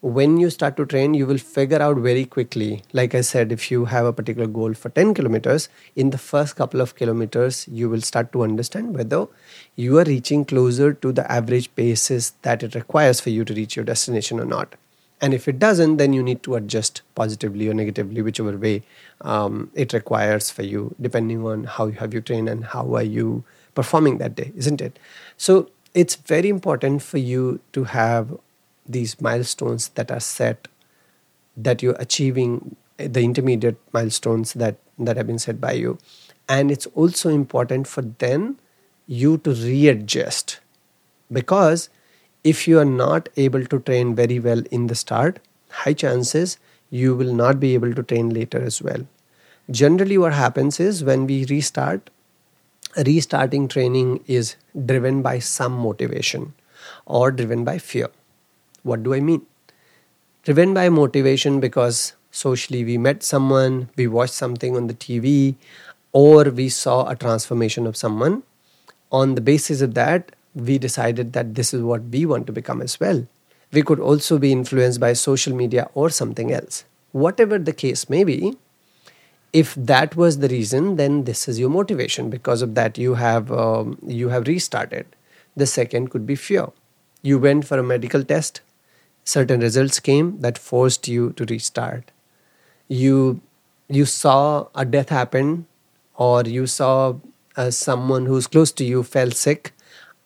when 0.00 0.36
you 0.36 0.48
start 0.48 0.76
to 0.76 0.86
train 0.86 1.12
you 1.12 1.26
will 1.26 1.38
figure 1.38 1.82
out 1.82 1.96
very 1.96 2.24
quickly 2.24 2.84
like 2.92 3.16
i 3.16 3.20
said 3.20 3.50
if 3.50 3.68
you 3.68 3.84
have 3.84 4.06
a 4.06 4.12
particular 4.12 4.46
goal 4.46 4.72
for 4.72 4.90
10 4.90 5.12
kilometers 5.12 5.68
in 5.96 6.10
the 6.10 6.18
first 6.18 6.54
couple 6.54 6.80
of 6.80 6.94
kilometers 6.94 7.66
you 7.66 7.88
will 7.90 8.00
start 8.00 8.32
to 8.32 8.44
understand 8.44 8.94
whether 8.94 9.26
you 9.74 9.98
are 9.98 10.04
reaching 10.04 10.44
closer 10.44 10.92
to 10.92 11.10
the 11.10 11.30
average 11.30 11.74
paces 11.74 12.32
that 12.42 12.62
it 12.62 12.76
requires 12.76 13.20
for 13.20 13.30
you 13.30 13.44
to 13.44 13.54
reach 13.54 13.76
your 13.76 13.84
destination 13.84 14.40
or 14.40 14.44
not. 14.44 14.74
And 15.20 15.34
if 15.34 15.48
it 15.48 15.58
doesn't 15.58 15.96
then 15.96 16.12
you 16.12 16.22
need 16.22 16.44
to 16.44 16.54
adjust 16.54 17.02
positively 17.16 17.68
or 17.68 17.74
negatively 17.74 18.22
whichever 18.22 18.56
way 18.56 18.82
um, 19.22 19.70
it 19.74 19.92
requires 19.92 20.48
for 20.48 20.62
you 20.62 20.94
depending 21.00 21.44
on 21.44 21.64
how 21.64 21.86
you 21.86 21.94
have 21.94 22.14
you 22.14 22.20
trained 22.20 22.48
and 22.48 22.64
how 22.64 22.94
are 22.94 23.02
you 23.02 23.42
performing 23.74 24.18
that 24.18 24.36
day 24.36 24.52
isn't 24.54 24.80
it? 24.80 24.98
So 25.36 25.70
it's 25.92 26.14
very 26.14 26.48
important 26.48 27.02
for 27.02 27.18
you 27.18 27.60
to 27.72 27.84
have 27.84 28.38
these 28.88 29.20
milestones 29.20 29.88
that 29.90 30.10
are 30.10 30.20
set 30.20 30.68
that 31.56 31.82
you're 31.82 31.96
achieving 31.98 32.76
eh, 32.98 33.08
the 33.08 33.22
intermediate 33.22 33.78
milestones 33.92 34.54
that 34.54 34.76
that 34.98 35.16
have 35.16 35.26
been 35.26 35.38
set 35.38 35.60
by 35.60 35.72
you. 35.72 35.98
And 36.48 36.70
it's 36.70 36.86
also 36.86 37.28
important 37.28 37.86
for 37.86 38.02
then 38.02 38.58
you 39.06 39.38
to 39.38 39.52
readjust. 39.52 40.60
Because 41.30 41.88
if 42.44 42.66
you 42.66 42.78
are 42.78 42.84
not 42.84 43.28
able 43.36 43.64
to 43.66 43.78
train 43.80 44.14
very 44.14 44.38
well 44.40 44.62
in 44.70 44.86
the 44.86 44.94
start 44.94 45.40
high 45.70 45.92
chances 45.92 46.58
you 46.90 47.14
will 47.14 47.34
not 47.34 47.60
be 47.60 47.74
able 47.74 47.92
to 47.94 48.02
train 48.02 48.30
later 48.30 48.62
as 48.62 48.80
well. 48.80 49.06
Generally 49.70 50.18
what 50.18 50.32
happens 50.32 50.80
is 50.80 51.04
when 51.04 51.26
we 51.26 51.44
restart 51.46 52.10
restarting 52.96 53.68
training 53.68 54.24
is 54.26 54.56
driven 54.86 55.20
by 55.20 55.38
some 55.38 55.72
motivation 55.72 56.54
or 57.04 57.30
driven 57.30 57.64
by 57.64 57.76
fear 57.78 58.08
what 58.88 59.02
do 59.02 59.14
I 59.14 59.20
mean? 59.20 59.46
Driven 60.42 60.74
by 60.74 60.88
motivation 60.88 61.60
because 61.60 62.14
socially 62.30 62.84
we 62.84 62.98
met 62.98 63.22
someone, 63.22 63.88
we 63.96 64.06
watched 64.06 64.34
something 64.34 64.76
on 64.76 64.86
the 64.86 64.94
TV, 64.94 65.54
or 66.12 66.44
we 66.44 66.68
saw 66.68 67.08
a 67.08 67.16
transformation 67.16 67.86
of 67.86 67.96
someone. 67.96 68.42
On 69.12 69.34
the 69.34 69.40
basis 69.40 69.80
of 69.80 69.94
that, 69.94 70.32
we 70.54 70.78
decided 70.78 71.32
that 71.34 71.54
this 71.54 71.72
is 71.72 71.82
what 71.82 72.02
we 72.04 72.24
want 72.26 72.46
to 72.46 72.52
become 72.52 72.80
as 72.82 72.98
well. 72.98 73.26
We 73.72 73.82
could 73.82 74.00
also 74.00 74.38
be 74.38 74.52
influenced 74.52 75.00
by 75.00 75.12
social 75.12 75.54
media 75.54 75.90
or 75.94 76.08
something 76.10 76.52
else. 76.52 76.84
Whatever 77.12 77.58
the 77.58 77.72
case 77.72 78.08
may 78.08 78.24
be, 78.24 78.56
if 79.52 79.74
that 79.74 80.16
was 80.16 80.38
the 80.38 80.48
reason, 80.48 80.96
then 80.96 81.24
this 81.24 81.48
is 81.48 81.58
your 81.58 81.70
motivation. 81.70 82.30
Because 82.30 82.62
of 82.62 82.74
that, 82.74 82.98
you 82.98 83.14
have 83.14 83.50
um, 83.52 83.98
you 84.06 84.28
have 84.28 84.46
restarted. 84.46 85.06
The 85.56 85.66
second 85.66 86.10
could 86.10 86.26
be 86.26 86.34
fear. 86.34 86.68
You 87.22 87.38
went 87.38 87.66
for 87.66 87.78
a 87.78 87.82
medical 87.82 88.22
test, 88.24 88.60
certain 89.32 89.60
results 89.60 90.00
came 90.00 90.28
that 90.40 90.58
forced 90.66 91.08
you 91.14 91.32
to 91.40 91.46
restart 91.54 92.12
you 92.88 93.40
you 93.88 94.04
saw 94.04 94.68
a 94.74 94.84
death 94.84 95.08
happen 95.08 95.66
or 96.14 96.42
you 96.42 96.66
saw 96.66 97.14
uh, 97.56 97.70
someone 97.70 98.26
who's 98.26 98.46
close 98.46 98.72
to 98.72 98.84
you 98.84 99.02
fell 99.02 99.30
sick 99.30 99.72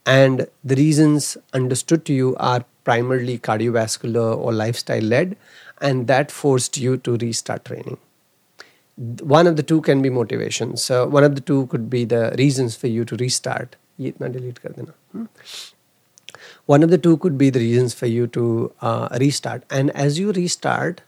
and 0.04 0.46
the 0.64 0.76
reasons 0.76 1.36
understood 1.52 2.04
to 2.04 2.12
you 2.12 2.36
are 2.38 2.64
primarily 2.84 3.38
cardiovascular 3.38 4.36
or 4.36 4.52
lifestyle 4.52 5.02
led 5.02 5.36
and 5.80 6.06
that 6.06 6.30
forced 6.30 6.78
you 6.78 6.96
to 6.96 7.16
restart 7.16 7.64
training 7.64 7.98
one 9.36 9.46
of 9.46 9.56
the 9.56 9.62
two 9.62 9.80
can 9.80 10.02
be 10.02 10.10
motivation 10.10 10.76
so 10.76 11.06
one 11.06 11.24
of 11.24 11.34
the 11.34 11.40
two 11.40 11.66
could 11.66 11.88
be 11.90 12.04
the 12.04 12.34
reasons 12.38 12.76
for 12.76 12.88
you 12.88 13.04
to 13.04 13.16
restart 13.16 13.76
kar 13.98 14.72
dena. 14.72 14.94
Hmm? 15.12 15.24
One 16.66 16.82
of 16.82 16.90
the 16.90 16.98
two 16.98 17.16
could 17.18 17.36
be 17.36 17.50
the 17.50 17.58
reasons 17.58 17.94
for 17.94 18.06
you 18.06 18.26
to 18.28 18.72
uh, 18.80 19.08
restart. 19.20 19.64
And 19.70 19.90
as 19.90 20.18
you 20.18 20.32
restart 20.32 21.02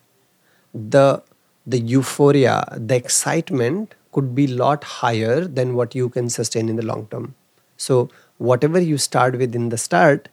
the 0.75 1.23
the 1.67 1.79
euphoria 1.79 2.63
the 2.77 2.97
excitement 2.97 3.95
could 4.13 4.35
be 4.35 4.47
lot 4.47 4.85
higher 4.85 5.45
than 5.45 5.75
what 5.75 5.95
you 5.95 6.09
can 6.09 6.29
sustain 6.29 6.69
in 6.69 6.77
the 6.77 6.85
long 6.85 7.07
term. 7.11 7.35
So 7.77 8.11
whatever 8.39 8.79
you 8.81 8.99
start 8.99 9.39
with 9.39 9.55
in 9.55 9.69
the 9.69 9.79
start 9.79 10.29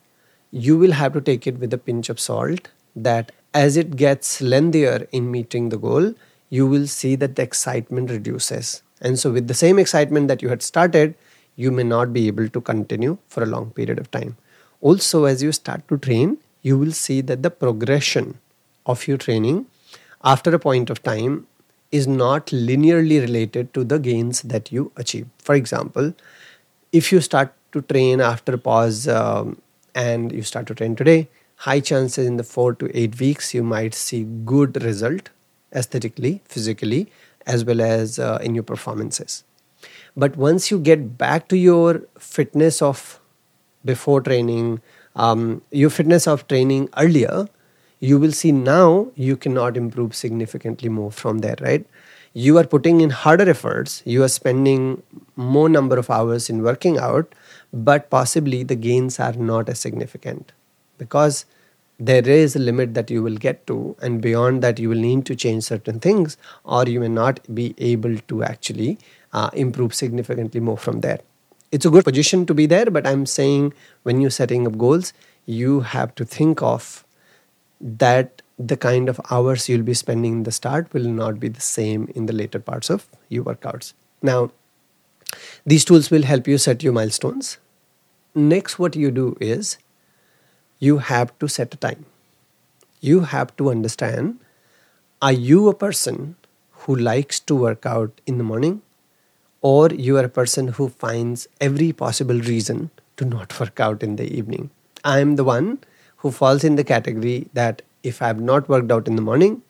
you 0.52 0.78
will 0.78 0.92
have 0.92 1.14
to 1.14 1.22
take 1.22 1.48
it 1.48 1.60
with 1.60 1.74
a 1.74 1.78
pinch 1.78 2.10
of 2.10 2.20
salt 2.20 2.70
that 2.96 3.32
as 3.54 3.78
it 3.78 3.96
gets 3.96 4.42
lengthier 4.42 5.08
in 5.12 5.32
meeting 5.32 5.70
the 5.70 5.78
goal 5.78 6.14
you 6.50 6.68
will 6.68 6.88
see 6.88 7.16
that 7.16 7.36
the 7.36 7.42
excitement 7.44 8.10
reduces. 8.10 8.82
And 9.00 9.18
so 9.18 9.32
with 9.32 9.48
the 9.48 9.54
same 9.54 9.80
excitement 9.80 10.28
that 10.28 10.42
you 10.42 10.50
had 10.50 10.62
started 10.62 11.16
you 11.56 11.72
may 11.72 11.84
not 11.84 12.12
be 12.12 12.28
able 12.28 12.50
to 12.50 12.62
continue 12.62 13.18
for 13.28 13.44
a 13.44 13.46
long 13.46 13.72
period 13.72 14.00
of 14.00 14.10
time 14.10 14.36
also 14.82 15.26
as 15.26 15.44
you 15.44 15.52
start 15.52 15.88
to 15.88 15.98
train 15.98 16.38
you 16.62 16.78
will 16.78 16.92
see 16.92 17.22
that 17.22 17.44
the 17.44 17.50
progression 17.50 18.40
of 18.86 19.08
your 19.08 19.18
training 19.18 19.66
after 20.24 20.54
a 20.54 20.60
point 20.60 20.90
of 20.90 21.02
time 21.04 21.48
is 21.92 22.08
not 22.08 22.48
linearly 22.48 23.20
related 23.22 23.74
to 23.74 23.84
the 23.84 24.00
gains 24.00 24.42
that 24.44 24.72
you 24.72 24.92
achieve. 24.96 25.28
For 25.40 25.56
example, 25.56 26.14
if 26.92 27.12
you 27.12 27.22
start 27.22 27.54
to 27.74 27.82
train 27.82 28.22
after 28.22 28.54
a 28.54 28.58
pause 28.58 29.08
um, 29.08 29.62
and 29.96 30.32
you 30.32 30.44
start 30.44 30.68
to 30.68 30.76
train 30.76 30.96
today, 30.96 31.30
high 31.58 31.80
chances 31.80 32.26
in 32.26 32.38
the 32.38 32.44
four 32.44 32.74
to 32.76 32.90
eight 32.98 33.20
weeks 33.20 33.54
you 33.54 33.64
might 33.64 33.94
see 33.94 34.24
good 34.24 34.84
result 34.84 35.30
aesthetically, 35.74 36.42
physically, 36.46 37.12
as 37.46 37.66
well 37.66 37.82
as 37.82 38.20
uh, 38.20 38.40
in 38.42 38.56
your 38.56 38.64
performances. 38.64 39.44
But 40.16 40.38
once 40.38 40.70
you 40.70 40.80
get 40.80 41.18
back 41.18 41.48
to 41.50 41.58
your 41.58 42.04
fitness 42.20 42.82
of 42.82 43.21
before 43.86 44.22
training, 44.22 44.82
um, 45.16 45.62
your 45.72 45.90
fitness 45.90 46.28
of 46.28 46.48
training 46.48 46.90
earlier, 46.98 47.48
you 48.00 48.18
will 48.18 48.32
see 48.32 48.52
now 48.52 49.08
you 49.16 49.38
cannot 49.38 49.78
improve 49.78 50.16
significantly 50.16 50.90
more 50.90 51.12
from 51.12 51.40
there, 51.40 51.56
right? 51.62 51.86
You 52.34 52.58
are 52.58 52.64
putting 52.64 53.02
in 53.02 53.10
harder 53.10 53.50
efforts, 53.50 54.02
you 54.06 54.24
are 54.24 54.30
spending 54.30 55.04
more 55.36 55.70
number 55.70 55.98
of 55.98 56.10
hours 56.10 56.50
in 56.50 56.64
working 56.64 56.98
out, 56.98 57.34
but 57.74 58.10
possibly 58.10 58.64
the 58.64 58.76
gains 58.76 59.20
are 59.20 59.34
not 59.34 59.70
as 59.70 59.80
significant 59.80 60.52
because 60.98 61.46
there 62.00 62.28
is 62.28 62.56
a 62.56 62.60
limit 62.60 62.94
that 62.96 63.12
you 63.12 63.22
will 63.22 63.38
get 63.38 63.68
to 63.68 63.96
and 64.02 64.22
beyond 64.22 64.64
that 64.64 64.80
you 64.80 64.90
will 64.90 64.98
need 64.98 65.26
to 65.26 65.36
change 65.36 65.64
certain 65.64 66.00
things 66.00 66.38
or 66.64 66.86
you 66.86 67.00
may 67.00 67.08
not 67.08 67.40
be 67.54 67.76
able 67.78 68.18
to 68.28 68.44
actually 68.44 68.98
uh, 69.34 69.50
improve 69.54 69.94
significantly 69.94 70.60
more 70.60 70.78
from 70.78 71.02
there 71.02 71.20
it's 71.72 71.86
a 71.86 71.90
good 71.90 72.04
position 72.04 72.46
to 72.46 72.54
be 72.54 72.66
there 72.66 72.86
but 72.86 73.08
i'm 73.08 73.26
saying 73.26 73.74
when 74.04 74.22
you're 74.22 74.38
setting 74.40 74.68
up 74.68 74.78
goals 74.78 75.14
you 75.46 75.82
have 75.82 76.14
to 76.16 76.26
think 76.26 76.62
of 76.62 77.06
that 77.82 78.42
the 78.68 78.78
kind 78.78 79.10
of 79.10 79.20
hours 79.32 79.68
you'll 79.68 79.84
be 79.84 79.94
spending 79.94 80.34
in 80.34 80.44
the 80.44 80.52
start 80.52 80.94
will 80.94 81.10
not 81.10 81.40
be 81.40 81.48
the 81.48 81.62
same 81.62 82.08
in 82.16 82.26
the 82.28 82.34
later 82.34 82.60
parts 82.60 82.90
of 82.90 83.08
your 83.30 83.44
workouts. 83.44 83.94
Now 84.22 84.52
these 85.66 85.86
tools 85.86 86.12
will 86.12 86.24
help 86.24 86.48
you 86.48 86.58
set 86.58 86.84
your 86.84 86.94
milestones. 86.94 87.58
Next 88.36 88.78
what 88.78 88.96
you 88.96 89.12
do 89.12 89.38
is 89.40 89.78
you 90.80 91.00
have 91.00 91.38
to 91.40 91.48
set 91.48 91.74
a 91.74 91.78
time. 91.78 92.06
You 93.00 93.22
have 93.22 93.56
to 93.58 93.70
understand 93.72 94.40
are 95.22 95.32
you 95.32 95.70
a 95.70 95.74
person 95.74 96.36
who 96.84 96.96
likes 96.96 97.40
to 97.40 97.56
work 97.56 97.86
out 97.86 98.22
in 98.26 98.38
the 98.38 98.44
morning 98.44 98.82
or 99.62 99.90
you 99.90 100.18
are 100.18 100.26
a 100.26 100.30
person 100.30 100.70
who 100.70 100.90
finds 100.90 101.48
every 101.60 101.92
possible 101.94 102.40
reason 102.40 102.90
to 103.18 103.26
not 103.26 103.60
work 103.60 103.80
out 103.80 104.04
in 104.04 104.16
the 104.16 104.36
evening. 104.36 104.70
I 105.04 105.20
am 105.20 105.36
the 105.36 105.44
one 105.44 105.80
who 106.18 106.32
falls 106.32 106.64
in 106.64 106.76
the 106.76 106.84
category 106.84 107.48
that 107.54 107.82
if 108.04 108.22
I 108.22 108.28
have 108.28 108.40
not 108.40 108.68
worked 108.70 108.92
out 108.92 109.08
in 109.08 109.16
the 109.16 109.22
morning, 109.22 109.62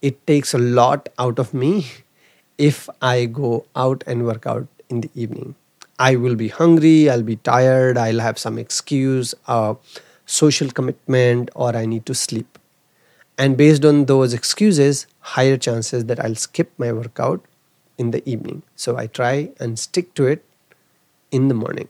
it 0.00 0.26
takes 0.26 0.52
a 0.54 0.58
lot 0.58 1.08
out 1.18 1.38
of 1.38 1.54
me 1.54 1.86
if 2.58 2.88
I 3.00 3.26
go 3.26 3.66
out 3.76 4.04
and 4.06 4.26
work 4.26 4.46
out 4.46 4.66
in 4.88 5.00
the 5.00 5.10
evening. 5.14 5.54
I 5.98 6.16
will 6.16 6.34
be 6.34 6.48
hungry, 6.48 7.08
I'll 7.08 7.22
be 7.22 7.36
tired, 7.36 7.96
I'll 7.96 8.18
have 8.18 8.38
some 8.38 8.58
excuse, 8.58 9.34
a 9.46 9.76
social 10.26 10.70
commitment, 10.70 11.50
or 11.54 11.76
I 11.76 11.86
need 11.86 12.06
to 12.06 12.14
sleep. 12.14 12.58
And 13.38 13.56
based 13.56 13.84
on 13.84 14.06
those 14.06 14.34
excuses, 14.34 15.06
higher 15.20 15.56
chances 15.56 16.06
that 16.06 16.22
I'll 16.24 16.34
skip 16.34 16.72
my 16.78 16.92
workout 16.92 17.44
in 17.98 18.10
the 18.10 18.28
evening. 18.28 18.62
So 18.76 18.96
I 18.96 19.06
try 19.06 19.50
and 19.60 19.78
stick 19.78 20.14
to 20.14 20.26
it 20.26 20.44
in 21.30 21.48
the 21.48 21.54
morning. 21.54 21.88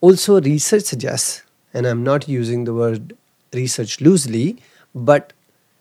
Also, 0.00 0.40
research 0.40 0.84
suggests, 0.84 1.42
and 1.72 1.86
I'm 1.86 2.02
not 2.02 2.28
using 2.28 2.64
the 2.64 2.74
word 2.74 3.16
research 3.52 4.00
loosely, 4.00 4.58
but 4.94 5.32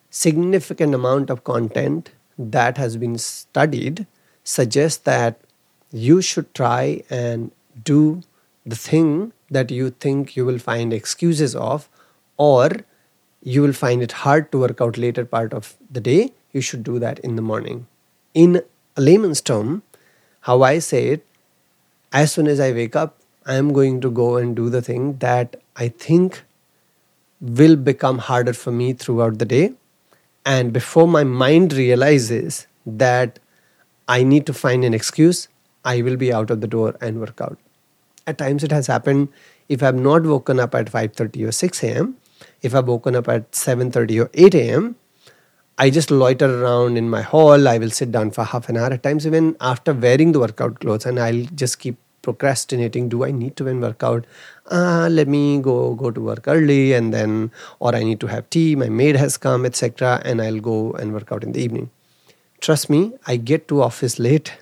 significant 0.09 0.93
amount 0.93 1.29
of 1.29 1.43
content 1.43 2.11
that 2.37 2.77
has 2.77 2.97
been 2.97 3.17
studied 3.17 4.05
suggests 4.43 4.99
that 5.03 5.39
you 5.91 6.21
should 6.21 6.53
try 6.53 7.03
and 7.09 7.51
do 7.83 8.21
the 8.65 8.75
thing 8.75 9.33
that 9.49 9.71
you 9.71 9.89
think 9.89 10.35
you 10.35 10.45
will 10.45 10.59
find 10.59 10.93
excuses 10.93 11.55
of 11.55 11.89
or 12.37 12.69
you 13.41 13.61
will 13.61 13.73
find 13.73 14.01
it 14.01 14.11
hard 14.11 14.51
to 14.51 14.59
work 14.59 14.81
out 14.81 14.97
later 14.97 15.25
part 15.25 15.53
of 15.53 15.75
the 15.91 15.99
day 15.99 16.31
you 16.51 16.61
should 16.61 16.83
do 16.83 16.97
that 16.99 17.19
in 17.19 17.35
the 17.35 17.41
morning 17.41 17.85
in 18.33 18.61
a 18.95 19.01
layman's 19.01 19.41
term, 19.41 19.83
how 20.41 20.61
I 20.61 20.79
say 20.79 21.07
it, 21.09 21.25
as 22.11 22.31
soon 22.31 22.47
as 22.47 22.59
I 22.59 22.71
wake 22.71 22.95
up, 22.95 23.17
I 23.45 23.55
am 23.55 23.73
going 23.73 24.01
to 24.01 24.11
go 24.11 24.37
and 24.37 24.55
do 24.55 24.69
the 24.69 24.81
thing 24.81 25.17
that 25.17 25.55
I 25.75 25.87
think 25.89 26.43
will 27.41 27.75
become 27.75 28.19
harder 28.19 28.53
for 28.53 28.71
me 28.71 28.93
throughout 28.93 29.39
the 29.39 29.45
day. 29.45 29.73
And 30.45 30.71
before 30.71 31.07
my 31.07 31.23
mind 31.23 31.73
realizes 31.73 32.67
that 32.85 33.39
I 34.07 34.23
need 34.23 34.45
to 34.45 34.53
find 34.53 34.85
an 34.85 34.93
excuse, 34.93 35.47
I 35.83 36.01
will 36.01 36.17
be 36.17 36.31
out 36.31 36.49
of 36.49 36.61
the 36.61 36.67
door 36.67 36.95
and 37.01 37.19
work 37.19 37.41
out. 37.41 37.57
At 38.27 38.37
times 38.37 38.63
it 38.63 38.71
has 38.71 38.87
happened 38.87 39.29
if 39.67 39.81
I've 39.83 39.95
not 39.95 40.23
woken 40.23 40.59
up 40.59 40.75
at 40.75 40.87
5:30 40.87 41.47
or 41.47 41.51
6 41.51 41.83
a.m., 41.83 42.17
if 42.61 42.75
I've 42.75 42.87
woken 42.87 43.15
up 43.15 43.27
at 43.27 43.51
7:30 43.51 44.23
or 44.23 44.29
8 44.33 44.55
a.m., 44.55 44.95
I 45.77 45.89
just 45.89 46.11
loiter 46.11 46.63
around 46.63 46.97
in 46.97 47.09
my 47.09 47.21
hall. 47.21 47.67
I 47.67 47.79
will 47.79 47.89
sit 47.89 48.11
down 48.11 48.29
for 48.31 48.43
half 48.43 48.69
an 48.69 48.77
hour 48.77 48.91
at 48.91 49.01
times, 49.01 49.25
even 49.25 49.57
after 49.59 49.91
wearing 49.93 50.31
the 50.31 50.39
workout 50.39 50.79
clothes, 50.79 51.05
and 51.05 51.19
I'll 51.19 51.45
just 51.55 51.79
keep 51.79 51.97
procrastinating. 52.21 53.09
Do 53.09 53.25
I 53.25 53.31
need 53.31 53.55
to 53.57 53.63
even 53.63 53.81
work 53.81 54.03
out? 54.03 54.25
Uh, 54.69 55.09
let 55.09 55.27
me 55.27 55.59
go 55.59 55.95
go 55.95 56.11
to 56.11 56.21
work 56.21 56.47
early, 56.47 56.93
and 56.93 57.11
then, 57.11 57.51
or 57.79 57.95
I 57.95 58.03
need 58.03 58.19
to 58.19 58.27
have 58.27 58.47
tea. 58.51 58.75
My 58.75 58.89
maid 58.89 59.15
has 59.15 59.35
come, 59.37 59.65
etc., 59.65 60.21
and 60.23 60.41
I'll 60.41 60.59
go 60.59 60.91
and 60.91 61.11
work 61.11 61.31
out 61.31 61.43
in 61.43 61.53
the 61.53 61.61
evening. 61.61 61.89
Trust 62.61 62.89
me, 62.89 63.13
I 63.25 63.37
get 63.37 63.67
to 63.69 63.81
office 63.81 64.19
late, 64.19 64.53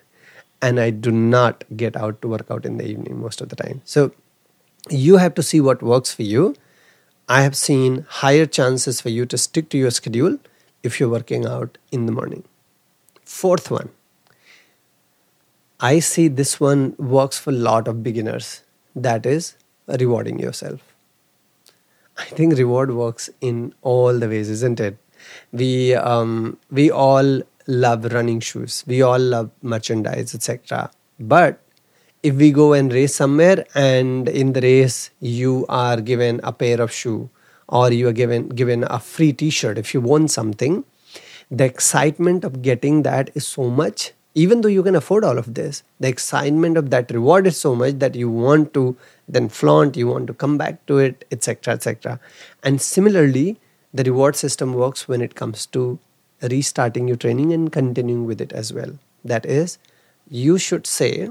and 0.61 0.79
I 0.79 0.91
do 0.91 1.11
not 1.11 1.65
get 1.75 1.97
out 1.97 2.21
to 2.21 2.29
work 2.29 2.49
out 2.49 2.65
in 2.65 2.77
the 2.77 2.87
evening 2.87 3.19
most 3.19 3.41
of 3.41 3.49
the 3.49 3.57
time. 3.57 3.81
So, 3.83 4.13
you 4.89 5.17
have 5.17 5.35
to 5.35 5.43
see 5.43 5.59
what 5.59 5.83
works 5.83 6.13
for 6.13 6.23
you. 6.23 6.55
I 7.27 7.41
have 7.41 7.55
seen 7.55 8.05
higher 8.09 8.45
chances 8.45 9.01
for 9.01 9.09
you 9.09 9.25
to 9.25 9.37
stick 9.37 9.69
to 9.69 9.77
your 9.77 9.91
schedule 9.91 10.39
if 10.83 10.99
you're 10.99 11.09
working 11.09 11.45
out 11.45 11.77
in 11.91 12.05
the 12.05 12.11
morning. 12.11 12.43
Fourth 13.23 13.71
one, 13.71 13.89
I 15.79 15.99
see 15.99 16.27
this 16.27 16.59
one 16.59 16.95
works 16.97 17.39
for 17.39 17.49
a 17.49 17.53
lot 17.53 17.87
of 17.87 18.03
beginners. 18.03 18.63
That 18.95 19.25
is 19.25 19.55
rewarding 19.87 20.39
yourself. 20.39 20.81
I 22.17 22.25
think 22.25 22.57
reward 22.57 22.93
works 22.93 23.29
in 23.39 23.73
all 23.81 24.17
the 24.17 24.27
ways, 24.27 24.49
isn't 24.49 24.79
it? 24.79 24.97
We 25.51 25.95
um, 25.95 26.57
we 26.69 26.91
all 26.91 27.41
love 27.67 28.05
running 28.13 28.39
shoes. 28.39 28.83
We 28.85 29.01
all 29.01 29.19
love 29.19 29.49
merchandise, 29.61 30.35
etc. 30.35 30.91
But 31.19 31.59
if 32.21 32.35
we 32.35 32.51
go 32.51 32.73
and 32.73 32.91
race 32.93 33.15
somewhere, 33.15 33.65
and 33.73 34.27
in 34.29 34.53
the 34.53 34.61
race 34.61 35.11
you 35.19 35.65
are 35.69 36.01
given 36.01 36.41
a 36.43 36.51
pair 36.51 36.81
of 36.81 36.91
shoe 36.91 37.29
or 37.71 37.91
you 37.91 38.07
are 38.07 38.17
given 38.21 38.49
given 38.49 38.83
a 38.83 38.99
free 38.99 39.33
t-shirt. 39.33 39.77
If 39.77 39.93
you 39.93 40.01
want 40.01 40.31
something 40.31 40.83
the 41.49 41.65
excitement 41.65 42.45
of 42.45 42.61
getting 42.61 43.03
that 43.03 43.29
is 43.35 43.45
so 43.45 43.69
much 43.69 44.13
even 44.33 44.61
though 44.61 44.69
you 44.69 44.81
can 44.83 44.95
afford 44.95 45.25
all 45.25 45.37
of 45.37 45.53
this 45.55 45.83
the 45.99 46.07
excitement 46.07 46.77
of 46.77 46.89
that 46.91 47.11
reward 47.11 47.45
is 47.45 47.57
so 47.57 47.75
much 47.75 47.95
that 48.03 48.15
you 48.15 48.29
want 48.29 48.73
to 48.73 48.95
then 49.27 49.49
flaunt 49.49 49.97
you 49.97 50.07
want 50.07 50.27
to 50.27 50.33
come 50.33 50.57
back 50.57 50.85
to 50.85 50.97
it 50.97 51.25
etc 51.29 51.73
etc 51.73 52.17
and 52.63 52.81
similarly 52.81 53.57
the 53.93 54.03
reward 54.03 54.35
system 54.35 54.73
works 54.73 55.07
when 55.07 55.21
it 55.21 55.35
comes 55.35 55.65
to 55.65 55.99
restarting 56.49 57.07
your 57.07 57.17
training 57.17 57.53
and 57.53 57.71
continuing 57.71 58.25
with 58.25 58.41
it 58.41 58.51
as 58.53 58.73
well. 58.73 58.97
That 59.23 59.45
is 59.45 59.77
you 60.29 60.57
should 60.57 60.87
say 60.87 61.29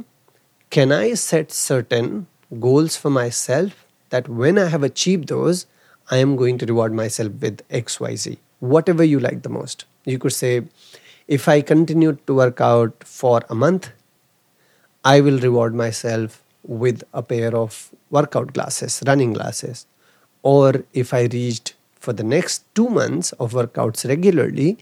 can 0.69 0.93
i 0.93 1.15
set 1.15 1.51
certain 1.51 2.27
goals 2.61 2.97
for 2.97 3.11
myself 3.11 3.87
that 4.11 4.29
when 4.29 4.59
i 4.59 4.67
have 4.69 4.83
achieved 4.83 5.29
those 5.29 5.67
I 6.11 6.17
am 6.19 6.37
going 6.37 6.59
to 6.59 6.67
reward 6.67 6.93
myself 6.93 7.33
with 7.41 7.67
XYZ, 7.69 8.39
whatever 8.59 9.05
you 9.05 9.21
like 9.21 9.43
the 9.43 9.49
most. 9.49 9.85
You 10.05 10.19
could 10.19 10.33
say, 10.33 10.63
if 11.29 11.49
I 11.49 11.61
continue 11.61 12.19
to 12.27 12.35
work 12.35 12.61
out 12.61 13.05
for 13.05 13.43
a 13.49 13.55
month, 13.55 13.91
I 15.05 15.21
will 15.21 15.39
reward 15.39 15.75
myself 15.75 16.43
with 16.65 17.03
a 17.15 17.23
pair 17.23 17.55
of 17.55 17.91
workout 18.11 18.53
glasses, 18.53 19.03
running 19.07 19.33
glasses. 19.33 19.87
Or 20.43 20.85
if 20.93 21.15
I 21.15 21.23
reached 21.23 21.75
for 21.95 22.13
the 22.13 22.25
next 22.25 22.65
two 22.75 22.89
months 22.89 23.33
of 23.33 23.53
workouts 23.53 24.09
regularly, 24.09 24.79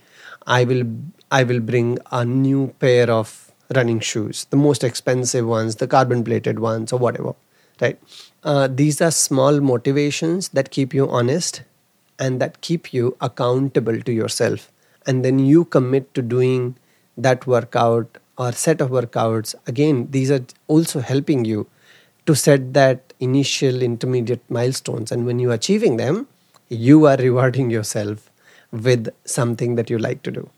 I 0.47 0.65
will 0.65 0.85
I 1.31 1.43
will 1.45 1.61
bring 1.61 1.99
a 2.11 2.25
new 2.25 2.75
pair 2.81 3.11
of 3.11 3.53
running 3.75 4.01
shoes, 4.01 4.47
the 4.49 4.57
most 4.57 4.83
expensive 4.83 5.47
ones, 5.47 5.77
the 5.77 5.87
carbon 5.87 6.25
plated 6.25 6.59
ones, 6.59 6.91
or 6.93 6.99
whatever. 6.99 7.35
Right? 7.81 7.99
Uh, 8.43 8.69
these 8.71 9.01
are 9.01 9.11
small 9.11 9.61
motivations 9.61 10.49
that 10.51 10.71
keep 10.71 10.93
you 10.95 11.09
honest 11.09 11.63
and 12.19 12.41
that 12.41 12.61
keep 12.61 12.93
you 12.93 13.17
accountable 13.21 14.01
to 14.01 14.13
yourself. 14.13 14.71
And 15.07 15.25
then 15.25 15.39
you 15.39 15.65
commit 15.65 16.13
to 16.15 16.23
doing 16.23 16.77
that 17.17 17.47
workout 17.47 18.19
or 18.37 18.53
set 18.53 18.81
of 18.81 18.91
workouts. 18.91 19.55
Again, 19.67 20.09
these 20.11 20.31
are 20.31 20.45
also 20.67 21.01
helping 21.01 21.45
you 21.45 21.67
to 22.27 22.35
set 22.35 22.75
that 22.75 23.13
initial 23.21 23.83
intermediate 23.83 24.43
milestones. 24.51 25.11
And 25.11 25.25
when 25.25 25.39
you're 25.39 25.55
achieving 25.55 25.97
them, 25.97 26.27
you 26.69 27.07
are 27.07 27.17
rewarding 27.29 27.71
yourself 27.71 28.31
with 28.71 29.09
something 29.25 29.77
that 29.77 29.89
you 29.89 29.99
like 29.99 30.23
to 30.23 30.31
do. 30.31 30.51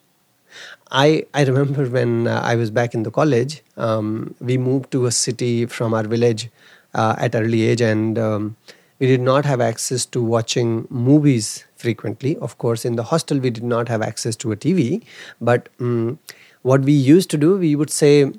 I, 0.90 1.26
I 1.32 1.44
remember 1.44 1.86
when 1.86 2.26
uh, 2.26 2.40
I 2.42 2.56
was 2.56 2.70
back 2.70 2.94
in 2.94 3.04
the 3.04 3.10
college, 3.10 3.62
um, 3.76 4.34
we 4.40 4.58
moved 4.58 4.90
to 4.92 5.06
a 5.06 5.12
city 5.12 5.66
from 5.66 5.94
our 5.94 6.02
village 6.02 6.50
uh, 6.94 7.14
at 7.18 7.34
early 7.34 7.62
age, 7.62 7.80
and 7.80 8.18
um, 8.18 8.56
we 8.98 9.06
did 9.06 9.20
not 9.20 9.44
have 9.44 9.60
access 9.60 10.04
to 10.06 10.22
watching 10.22 10.86
movies 10.90 11.64
frequently. 11.76 12.36
Of 12.36 12.58
course, 12.58 12.84
in 12.84 12.96
the 12.96 13.04
hostel, 13.04 13.38
we 13.38 13.50
did 13.50 13.64
not 13.64 13.88
have 13.88 14.02
access 14.02 14.36
to 14.36 14.52
a 14.52 14.56
TV. 14.56 15.02
But 15.40 15.68
um, 15.80 16.18
what 16.62 16.82
we 16.82 16.92
used 16.92 17.30
to 17.30 17.38
do, 17.38 17.56
we 17.56 17.74
would 17.74 17.90
say, 17.90 18.32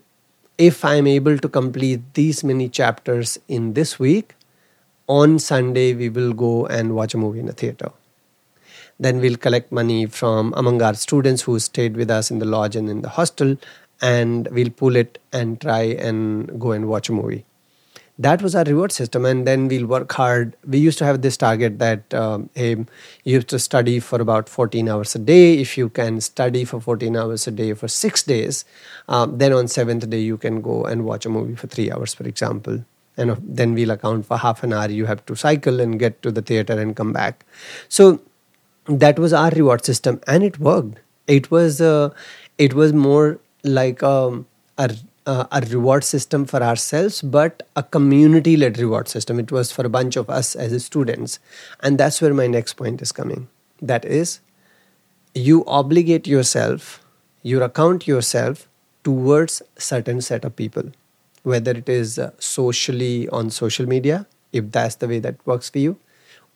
if 0.58 0.86
I'm 0.86 1.08
able 1.08 1.38
to 1.40 1.50
complete 1.50 2.02
these 2.14 2.44
many 2.44 2.70
chapters 2.70 3.40
in 3.48 3.74
this 3.74 3.98
week, 3.98 4.36
on 5.08 5.40
Sunday 5.40 5.94
we 5.94 6.10
will 6.10 6.34
go 6.34 6.68
and 6.68 6.96
watch 6.96 7.14
a 7.14 7.18
movie 7.18 7.40
in 7.40 7.50
a 7.50 7.54
theater. 7.54 7.92
Then 9.00 9.20
we'll 9.20 9.38
collect 9.38 9.72
money 9.72 10.06
from 10.06 10.54
among 10.56 10.82
our 10.84 10.94
students 10.94 11.42
who 11.42 11.58
stayed 11.58 11.98
with 11.98 12.12
us 12.12 12.30
in 12.30 12.38
the 12.38 12.46
lodge 12.46 12.76
and 12.76 12.88
in 12.88 13.02
the 13.02 13.10
hostel, 13.10 13.58
and 14.02 14.48
we'll 14.52 14.70
pull 14.70 14.96
it 14.96 15.18
and 15.34 15.60
try 15.60 15.82
and 15.82 16.60
go 16.60 16.72
and 16.72 16.88
watch 16.88 17.10
a 17.10 17.14
movie 17.14 17.46
that 18.22 18.42
was 18.44 18.56
our 18.56 18.64
reward 18.64 18.92
system 18.92 19.26
and 19.26 19.48
then 19.48 19.68
we'll 19.68 19.88
work 19.88 20.12
hard. 20.12 20.56
We 20.68 20.78
used 20.78 21.00
to 21.00 21.06
have 21.06 21.22
this 21.22 21.38
target 21.38 21.80
that 21.80 22.14
um, 22.14 22.50
hey, 22.54 22.86
you 23.24 23.36
have 23.36 23.48
to 23.48 23.58
study 23.58 24.00
for 24.00 24.22
about 24.22 24.48
14 24.48 24.88
hours 24.88 25.16
a 25.16 25.20
day. 25.20 25.60
If 25.60 25.78
you 25.78 25.90
can 25.90 26.22
study 26.22 26.64
for 26.64 26.80
14 26.80 27.16
hours 27.18 27.48
a 27.48 27.52
day 27.52 27.74
for 27.74 27.88
six 27.88 28.22
days 28.22 28.64
um, 29.08 29.38
then 29.40 29.54
on 29.54 29.68
seventh 29.68 30.08
day 30.10 30.20
you 30.20 30.38
can 30.38 30.62
go 30.62 30.86
and 30.86 31.04
watch 31.06 31.26
a 31.26 31.30
movie 31.30 31.56
for 31.56 31.68
three 31.68 31.92
hours 31.92 32.14
for 32.14 32.28
example. 32.28 32.86
And 33.18 33.38
then 33.44 33.74
we'll 33.74 33.92
account 33.92 34.26
for 34.28 34.38
half 34.38 34.64
an 34.64 34.74
hour 34.74 34.90
you 34.90 35.06
have 35.06 35.26
to 35.26 35.36
cycle 35.36 35.80
and 35.80 36.00
get 36.00 36.22
to 36.22 36.32
the 36.32 36.42
theater 36.42 36.80
and 36.80 36.96
come 36.96 37.14
back. 37.14 37.46
So 37.90 38.22
that 38.86 39.18
was 39.18 39.34
our 39.34 39.50
reward 39.50 39.84
system 39.84 40.22
and 40.28 40.44
it 40.44 40.60
worked. 40.60 41.00
It 41.28 41.50
was 41.50 41.82
uh, 41.82 42.10
it 42.58 42.74
was 42.74 42.94
more 42.94 43.40
like 43.64 44.04
um, 44.04 44.46
a 44.78 44.96
uh, 45.26 45.46
a 45.52 45.62
reward 45.62 46.04
system 46.04 46.46
for 46.46 46.62
ourselves, 46.64 47.22
but 47.22 47.68
a 47.76 47.84
community 47.84 48.58
led 48.58 48.78
reward 48.78 49.08
system. 49.08 49.40
It 49.40 49.52
was 49.52 49.72
for 49.72 49.86
a 49.86 49.90
bunch 49.90 50.16
of 50.16 50.30
us 50.30 50.56
as 50.56 50.84
students. 50.84 51.40
And 51.82 51.98
that's 51.98 52.22
where 52.22 52.34
my 52.34 52.48
next 52.48 52.74
point 52.74 53.02
is 53.02 53.12
coming. 53.12 53.48
That 53.82 54.06
is, 54.06 54.40
you 55.34 55.64
obligate 55.66 56.28
yourself, 56.28 57.04
you 57.42 57.62
account 57.64 58.08
yourself 58.08 58.68
towards 59.04 59.62
certain 59.78 60.22
set 60.22 60.46
of 60.46 60.56
people, 60.56 60.92
whether 61.44 61.72
it 61.72 61.90
is 61.90 62.20
uh, 62.20 62.32
socially 62.38 63.28
on 63.30 63.50
social 63.50 63.88
media, 63.88 64.28
if 64.52 64.72
that's 64.72 64.96
the 64.96 65.08
way 65.08 65.20
that 65.20 65.36
works 65.46 65.70
for 65.70 65.80
you, 65.80 65.98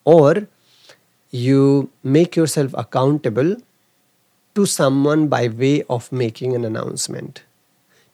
or 0.03 0.47
you 1.31 1.89
make 2.03 2.35
yourself 2.35 2.73
accountable 2.77 3.57
to 4.53 4.65
someone 4.65 5.27
by 5.27 5.47
way 5.47 5.83
of 5.89 6.11
making 6.11 6.55
an 6.55 6.63
announcement 6.63 7.43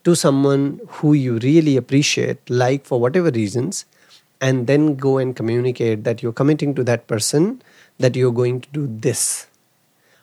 to 0.04 0.14
someone 0.14 0.80
who 0.88 1.12
you 1.12 1.38
really 1.38 1.76
appreciate, 1.76 2.38
like 2.48 2.84
for 2.84 3.00
whatever 3.00 3.30
reasons, 3.30 3.84
and 4.40 4.66
then 4.66 4.96
go 4.96 5.18
and 5.18 5.36
communicate 5.36 6.04
that 6.04 6.22
you're 6.22 6.32
committing 6.32 6.74
to 6.74 6.84
that 6.84 7.06
person 7.06 7.62
that 7.98 8.16
you're 8.16 8.32
going 8.32 8.60
to 8.60 8.68
do 8.70 8.88
this. 9.00 9.46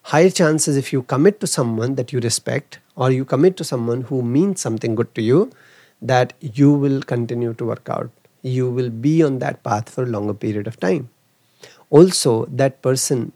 Higher 0.04 0.30
chances 0.30 0.76
if 0.76 0.92
you 0.92 1.04
commit 1.04 1.40
to 1.40 1.48
someone 1.48 1.96
that 1.96 2.12
you 2.12 2.20
respect 2.20 2.80
or 2.96 3.12
you 3.12 3.24
commit 3.24 3.56
to 3.58 3.64
someone 3.64 4.02
who 4.02 4.22
means 4.22 4.60
something 4.60 4.96
good 4.96 5.14
to 5.16 5.22
you, 5.22 5.52
that 6.02 6.34
you 6.42 6.72
will 6.74 7.02
continue 7.02 7.54
to 7.54 7.66
work 7.66 7.88
out. 7.90 8.10
You 8.42 8.70
will 8.70 8.90
be 8.90 9.24
on 9.24 9.40
that 9.40 9.64
path 9.64 9.90
for 9.90 10.04
a 10.04 10.08
longer 10.08 10.34
period 10.34 10.68
of 10.68 10.80
time. 10.80 11.10
Also, 11.90 12.46
that 12.46 12.82
person 12.82 13.32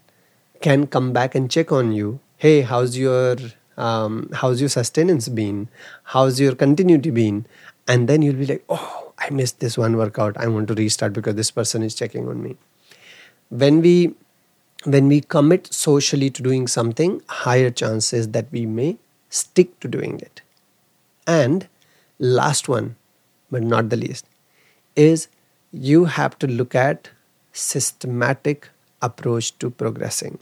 can 0.60 0.86
come 0.86 1.12
back 1.12 1.34
and 1.34 1.50
check 1.50 1.72
on 1.72 1.92
you. 1.92 2.20
Hey, 2.36 2.62
how's 2.62 2.96
your 2.98 3.36
um, 3.76 4.30
how's 4.32 4.60
your 4.60 4.68
sustenance 4.68 5.28
been? 5.28 5.68
How's 6.04 6.40
your 6.40 6.54
continuity 6.54 7.10
been? 7.10 7.46
And 7.86 8.08
then 8.08 8.22
you'll 8.22 8.34
be 8.34 8.46
like 8.46 8.64
oh 8.68 9.12
i 9.18 9.30
missed 9.30 9.60
this 9.60 9.78
one 9.78 9.96
workout. 9.96 10.36
I 10.36 10.48
want 10.48 10.68
to 10.68 10.74
restart 10.74 11.12
because 11.12 11.34
this 11.34 11.50
person 11.50 11.82
is 11.82 11.94
checking 11.94 12.28
on 12.28 12.42
me. 12.42 12.56
When 13.50 13.80
we 13.80 14.14
when 14.84 15.08
we 15.08 15.20
commit 15.20 15.72
socially 15.72 16.28
to 16.30 16.42
doing 16.42 16.66
something 16.66 17.22
higher 17.28 17.70
chances 17.70 18.28
that 18.32 18.46
we 18.52 18.66
may 18.66 18.98
stick 19.30 19.78
to 19.80 19.88
doing 19.88 20.20
it. 20.20 20.42
And 21.26 21.68
last 22.18 22.68
one 22.68 22.96
but 23.50 23.62
not 23.62 23.88
the 23.88 23.96
least 23.96 24.26
is 24.94 25.28
you 25.72 26.04
have 26.04 26.38
to 26.38 26.46
look 26.46 26.74
at 26.74 27.10
systematic 27.52 28.68
approach 29.02 29.56
to 29.58 29.70
progressing. 29.70 30.38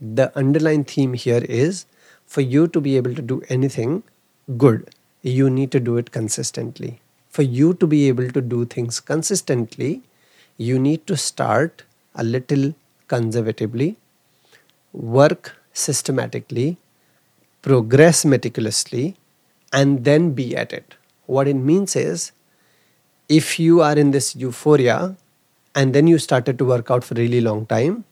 The 0.00 0.36
underlying 0.36 0.84
theme 0.84 1.14
here 1.14 1.44
is 1.48 1.86
for 2.26 2.40
you 2.40 2.66
to 2.68 2.80
be 2.80 2.96
able 2.96 3.14
to 3.14 3.22
do 3.22 3.42
anything 3.48 4.02
good, 4.56 4.90
you 5.22 5.48
need 5.48 5.70
to 5.72 5.80
do 5.80 5.96
it 5.96 6.10
consistently. 6.10 7.00
For 7.30 7.42
you 7.42 7.74
to 7.74 7.86
be 7.86 8.08
able 8.08 8.30
to 8.30 8.40
do 8.40 8.64
things 8.64 9.00
consistently, 9.00 10.02
you 10.56 10.78
need 10.78 11.06
to 11.06 11.16
start 11.16 11.82
a 12.14 12.22
little 12.22 12.74
conservatively, 13.08 13.96
work 14.92 15.56
systematically, 15.72 16.76
progress 17.62 18.24
meticulously, 18.24 19.16
and 19.72 20.04
then 20.04 20.32
be 20.32 20.56
at 20.56 20.72
it. 20.72 20.94
What 21.26 21.48
it 21.48 21.54
means 21.54 21.96
is 21.96 22.32
if 23.28 23.58
you 23.58 23.80
are 23.80 23.96
in 23.96 24.10
this 24.10 24.36
euphoria 24.36 25.16
and 25.74 25.94
then 25.94 26.06
you 26.06 26.18
started 26.18 26.58
to 26.58 26.64
work 26.64 26.90
out 26.90 27.02
for 27.02 27.14
a 27.14 27.18
really 27.18 27.40
long 27.40 27.66
time, 27.66 28.04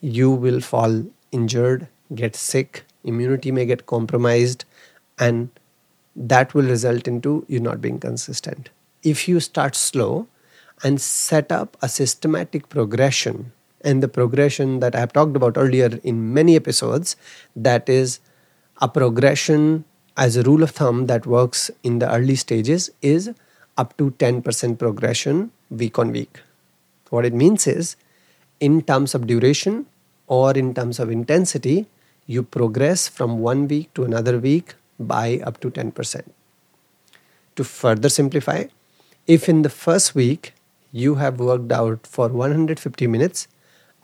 you 0.00 0.30
will 0.30 0.60
fall 0.60 1.04
injured, 1.30 1.88
get 2.14 2.36
sick, 2.36 2.84
immunity 3.04 3.50
may 3.50 3.66
get 3.66 3.86
compromised 3.86 4.64
and 5.18 5.50
that 6.14 6.54
will 6.54 6.64
result 6.64 7.08
into 7.08 7.44
you 7.48 7.60
not 7.60 7.80
being 7.80 7.98
consistent. 7.98 8.70
If 9.02 9.28
you 9.28 9.40
start 9.40 9.74
slow 9.74 10.28
and 10.82 11.00
set 11.00 11.50
up 11.50 11.76
a 11.80 11.88
systematic 11.88 12.68
progression 12.68 13.52
and 13.84 14.02
the 14.02 14.08
progression 14.08 14.80
that 14.80 14.94
i 14.94 15.00
have 15.00 15.12
talked 15.12 15.36
about 15.36 15.56
earlier 15.56 15.98
in 16.04 16.32
many 16.32 16.54
episodes 16.56 17.16
that 17.54 17.88
is 17.88 18.20
a 18.80 18.88
progression 18.88 19.84
as 20.16 20.36
a 20.36 20.42
rule 20.42 20.62
of 20.62 20.70
thumb 20.70 21.06
that 21.06 21.26
works 21.26 21.70
in 21.82 21.98
the 21.98 22.12
early 22.14 22.34
stages 22.34 22.90
is 23.00 23.30
up 23.76 23.96
to 23.96 24.10
10% 24.12 24.78
progression 24.78 25.50
week 25.70 25.98
on 25.98 26.12
week. 26.12 26.40
What 27.10 27.24
it 27.24 27.32
means 27.32 27.66
is 27.66 27.96
in 28.60 28.82
terms 28.82 29.14
of 29.14 29.26
duration 29.26 29.86
or 30.26 30.52
in 30.52 30.74
terms 30.74 30.98
of 30.98 31.10
intensity 31.10 31.86
you 32.32 32.42
progress 32.42 33.08
from 33.08 33.38
one 33.38 33.66
week 33.68 33.92
to 33.94 34.04
another 34.04 34.38
week 34.38 34.74
by 34.98 35.40
up 35.44 35.60
to 35.60 35.70
10%. 35.70 36.22
To 37.56 37.64
further 37.64 38.08
simplify, 38.08 38.64
if 39.26 39.48
in 39.48 39.62
the 39.62 39.68
first 39.68 40.14
week 40.14 40.54
you 40.90 41.16
have 41.16 41.38
worked 41.40 41.72
out 41.72 42.06
for 42.06 42.28
150 42.28 43.06
minutes 43.06 43.48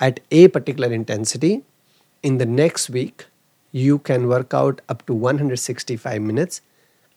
at 0.00 0.20
a 0.30 0.48
particular 0.48 0.92
intensity, 0.92 1.62
in 2.22 2.38
the 2.38 2.46
next 2.46 2.90
week 2.90 3.26
you 3.72 3.98
can 3.98 4.28
work 4.28 4.54
out 4.54 4.80
up 4.88 5.04
to 5.06 5.14
165 5.14 6.22
minutes 6.22 6.60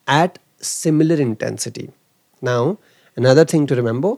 at 0.08 0.39
similar 0.58 1.15
intensity. 1.15 1.89
Now, 2.41 2.78
another 3.15 3.45
thing 3.45 3.67
to 3.67 3.76
remember 3.76 4.15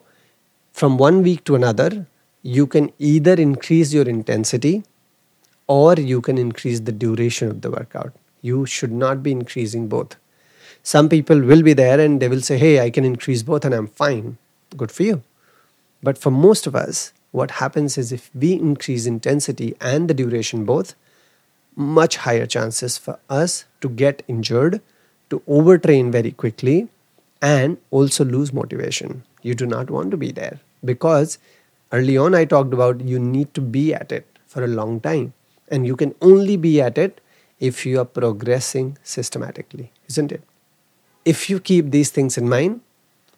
from 0.72 0.98
one 0.98 1.22
week 1.24 1.44
to 1.46 1.56
another, 1.56 2.08
you 2.42 2.66
can 2.68 2.92
either 3.00 3.34
increase 3.34 3.94
your 3.94 4.08
intensity 4.08 4.84
or 5.74 5.96
you 5.96 6.22
can 6.22 6.38
increase 6.38 6.82
the 6.82 6.92
duration 7.04 7.50
of 7.50 7.62
the 7.62 7.72
workout. 7.72 8.14
You 8.42 8.66
should 8.66 8.92
not 8.92 9.24
be 9.24 9.32
increasing 9.32 9.88
both. 9.88 10.16
Some 10.84 11.10
people 11.10 11.42
will 11.42 11.64
be 11.64 11.74
there 11.74 12.00
and 12.00 12.22
they 12.22 12.28
will 12.28 12.42
say, 12.42 12.58
Hey, 12.58 12.80
I 12.80 12.90
can 12.90 13.06
increase 13.06 13.42
both 13.42 13.66
and 13.66 13.74
I'm 13.74 13.88
fine. 13.88 14.38
Good 14.78 14.92
for 14.92 15.04
you. 15.04 15.24
But 16.04 16.18
for 16.18 16.30
most 16.30 16.68
of 16.68 16.76
us, 16.76 17.14
what 17.32 17.52
happens 17.64 17.98
is 17.98 18.12
if 18.12 18.30
we 18.36 18.54
increase 18.54 19.08
intensity 19.08 19.76
and 19.82 20.08
the 20.08 20.14
duration 20.14 20.66
both, 20.66 20.94
much 21.76 22.18
higher 22.18 22.46
chances 22.46 22.98
for 22.98 23.18
us 23.30 23.66
to 23.82 23.90
get 23.90 24.22
injured, 24.28 24.82
to 25.32 25.40
overtrain 25.48 26.12
very 26.12 26.32
quickly, 26.32 26.90
and 27.42 27.78
also 27.90 28.24
lose 28.24 28.54
motivation. 28.54 29.24
You 29.42 29.56
do 29.56 29.66
not 29.66 29.90
want 29.90 30.12
to 30.12 30.18
be 30.18 30.32
there 30.32 30.60
because 30.86 31.40
early 31.92 32.18
on 32.18 32.36
I 32.36 32.46
talked 32.46 32.74
about 32.74 33.02
you 33.02 33.18
need 33.20 33.56
to 33.56 33.62
be 33.62 33.94
at 33.94 34.12
it 34.12 34.28
for 34.46 34.64
a 34.64 34.68
long 34.68 35.00
time. 35.00 35.34
And 35.70 35.88
you 35.88 35.96
can 35.96 36.16
only 36.22 36.58
be 36.58 36.82
at 36.82 36.98
it 36.98 37.22
if 37.60 37.86
you 37.86 38.00
are 38.00 38.06
progressing 38.06 38.98
systematically, 39.04 39.92
isn't 40.10 40.32
it? 40.32 40.44
If 41.26 41.50
you 41.50 41.60
keep 41.60 41.92
these 41.92 42.10
things 42.10 42.38
in 42.38 42.50
mind, 42.50 42.82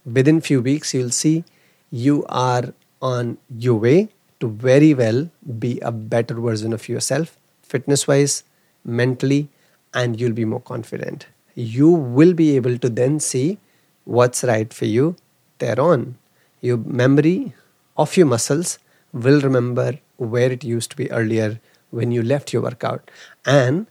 within 0.05 0.41
few 0.41 0.61
weeks 0.61 0.93
you'll 0.93 1.11
see 1.11 1.43
you 1.91 2.25
are 2.29 2.73
on 3.01 3.38
your 3.55 3.75
way 3.75 4.09
to 4.39 4.49
very 4.49 4.93
well 4.93 5.29
be 5.59 5.79
a 5.81 5.91
better 5.91 6.33
version 6.33 6.73
of 6.73 6.89
yourself, 6.89 7.38
fitness 7.61 8.07
wise, 8.07 8.43
mentally, 8.83 9.49
and 9.93 10.19
you'll 10.19 10.33
be 10.33 10.45
more 10.45 10.61
confident. 10.61 11.27
You 11.53 11.89
will 11.89 12.33
be 12.33 12.55
able 12.55 12.77
to 12.79 12.89
then 12.89 13.19
see 13.19 13.59
what's 14.03 14.43
right 14.43 14.73
for 14.73 14.85
you 14.85 15.15
thereon. 15.59 16.17
Your 16.61 16.77
memory 16.77 17.53
of 17.97 18.17
your 18.17 18.25
muscles 18.25 18.79
will 19.13 19.39
remember 19.41 19.99
where 20.17 20.51
it 20.51 20.63
used 20.63 20.91
to 20.91 20.97
be 20.97 21.11
earlier 21.11 21.59
when 21.95 22.12
you 22.12 22.21
left 22.21 22.53
your 22.53 22.62
workout. 22.62 23.12
And 23.45 23.88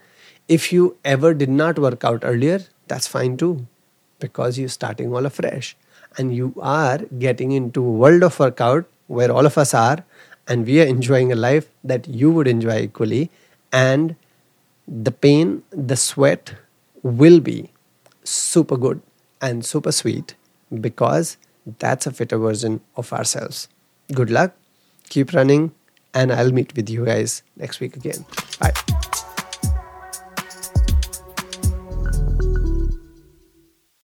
if 0.49 0.73
you 0.73 0.97
ever 1.05 1.35
did 1.35 1.49
not 1.49 1.79
work 1.79 2.05
out 2.05 2.21
earlier, 2.23 2.61
that's 2.89 3.07
fine 3.07 3.37
too, 3.37 3.67
because 4.19 4.59
you're 4.59 4.69
starting 4.69 5.15
all 5.15 5.27
afresh. 5.27 5.77
And 6.17 6.35
you 6.35 6.55
are 6.61 6.99
getting 7.19 7.53
into 7.53 7.85
a 7.85 7.91
world 8.03 8.23
of 8.23 8.39
workout 8.39 8.87
where 9.07 9.33
all 9.33 9.47
of 9.47 9.59
us 9.59 9.75
are 9.75 10.05
and 10.47 10.67
we 10.67 10.81
are 10.81 10.87
enjoying 10.87 11.33
a 11.33 11.35
life 11.35 11.69
that 11.83 12.07
you 12.07 12.31
would 12.31 12.47
enjoy 12.47 12.83
equally. 12.83 13.31
And 13.73 14.17
the 14.87 15.11
pain 15.11 15.63
the 15.71 15.97
sweat 15.97 16.55
will 17.03 17.41
be 17.41 17.71
super 18.23 18.77
good 18.77 19.01
and 19.41 19.65
super 19.65 19.93
sweet 19.93 20.35
because 20.81 21.37
that's 21.79 22.07
a 22.07 22.13
fitter 22.13 22.39
version 22.39 22.81
of 22.97 23.13
ourselves. 23.13 23.69
Good 24.13 24.31
luck. 24.31 24.53
Keep 25.09 25.33
running 25.33 25.73
and 26.15 26.33
i'll 26.33 26.53
meet 26.53 26.75
with 26.77 26.89
you 26.89 27.05
guys 27.05 27.43
next 27.57 27.81
week 27.81 27.97
again. 27.97 28.25
Bye 28.61 28.84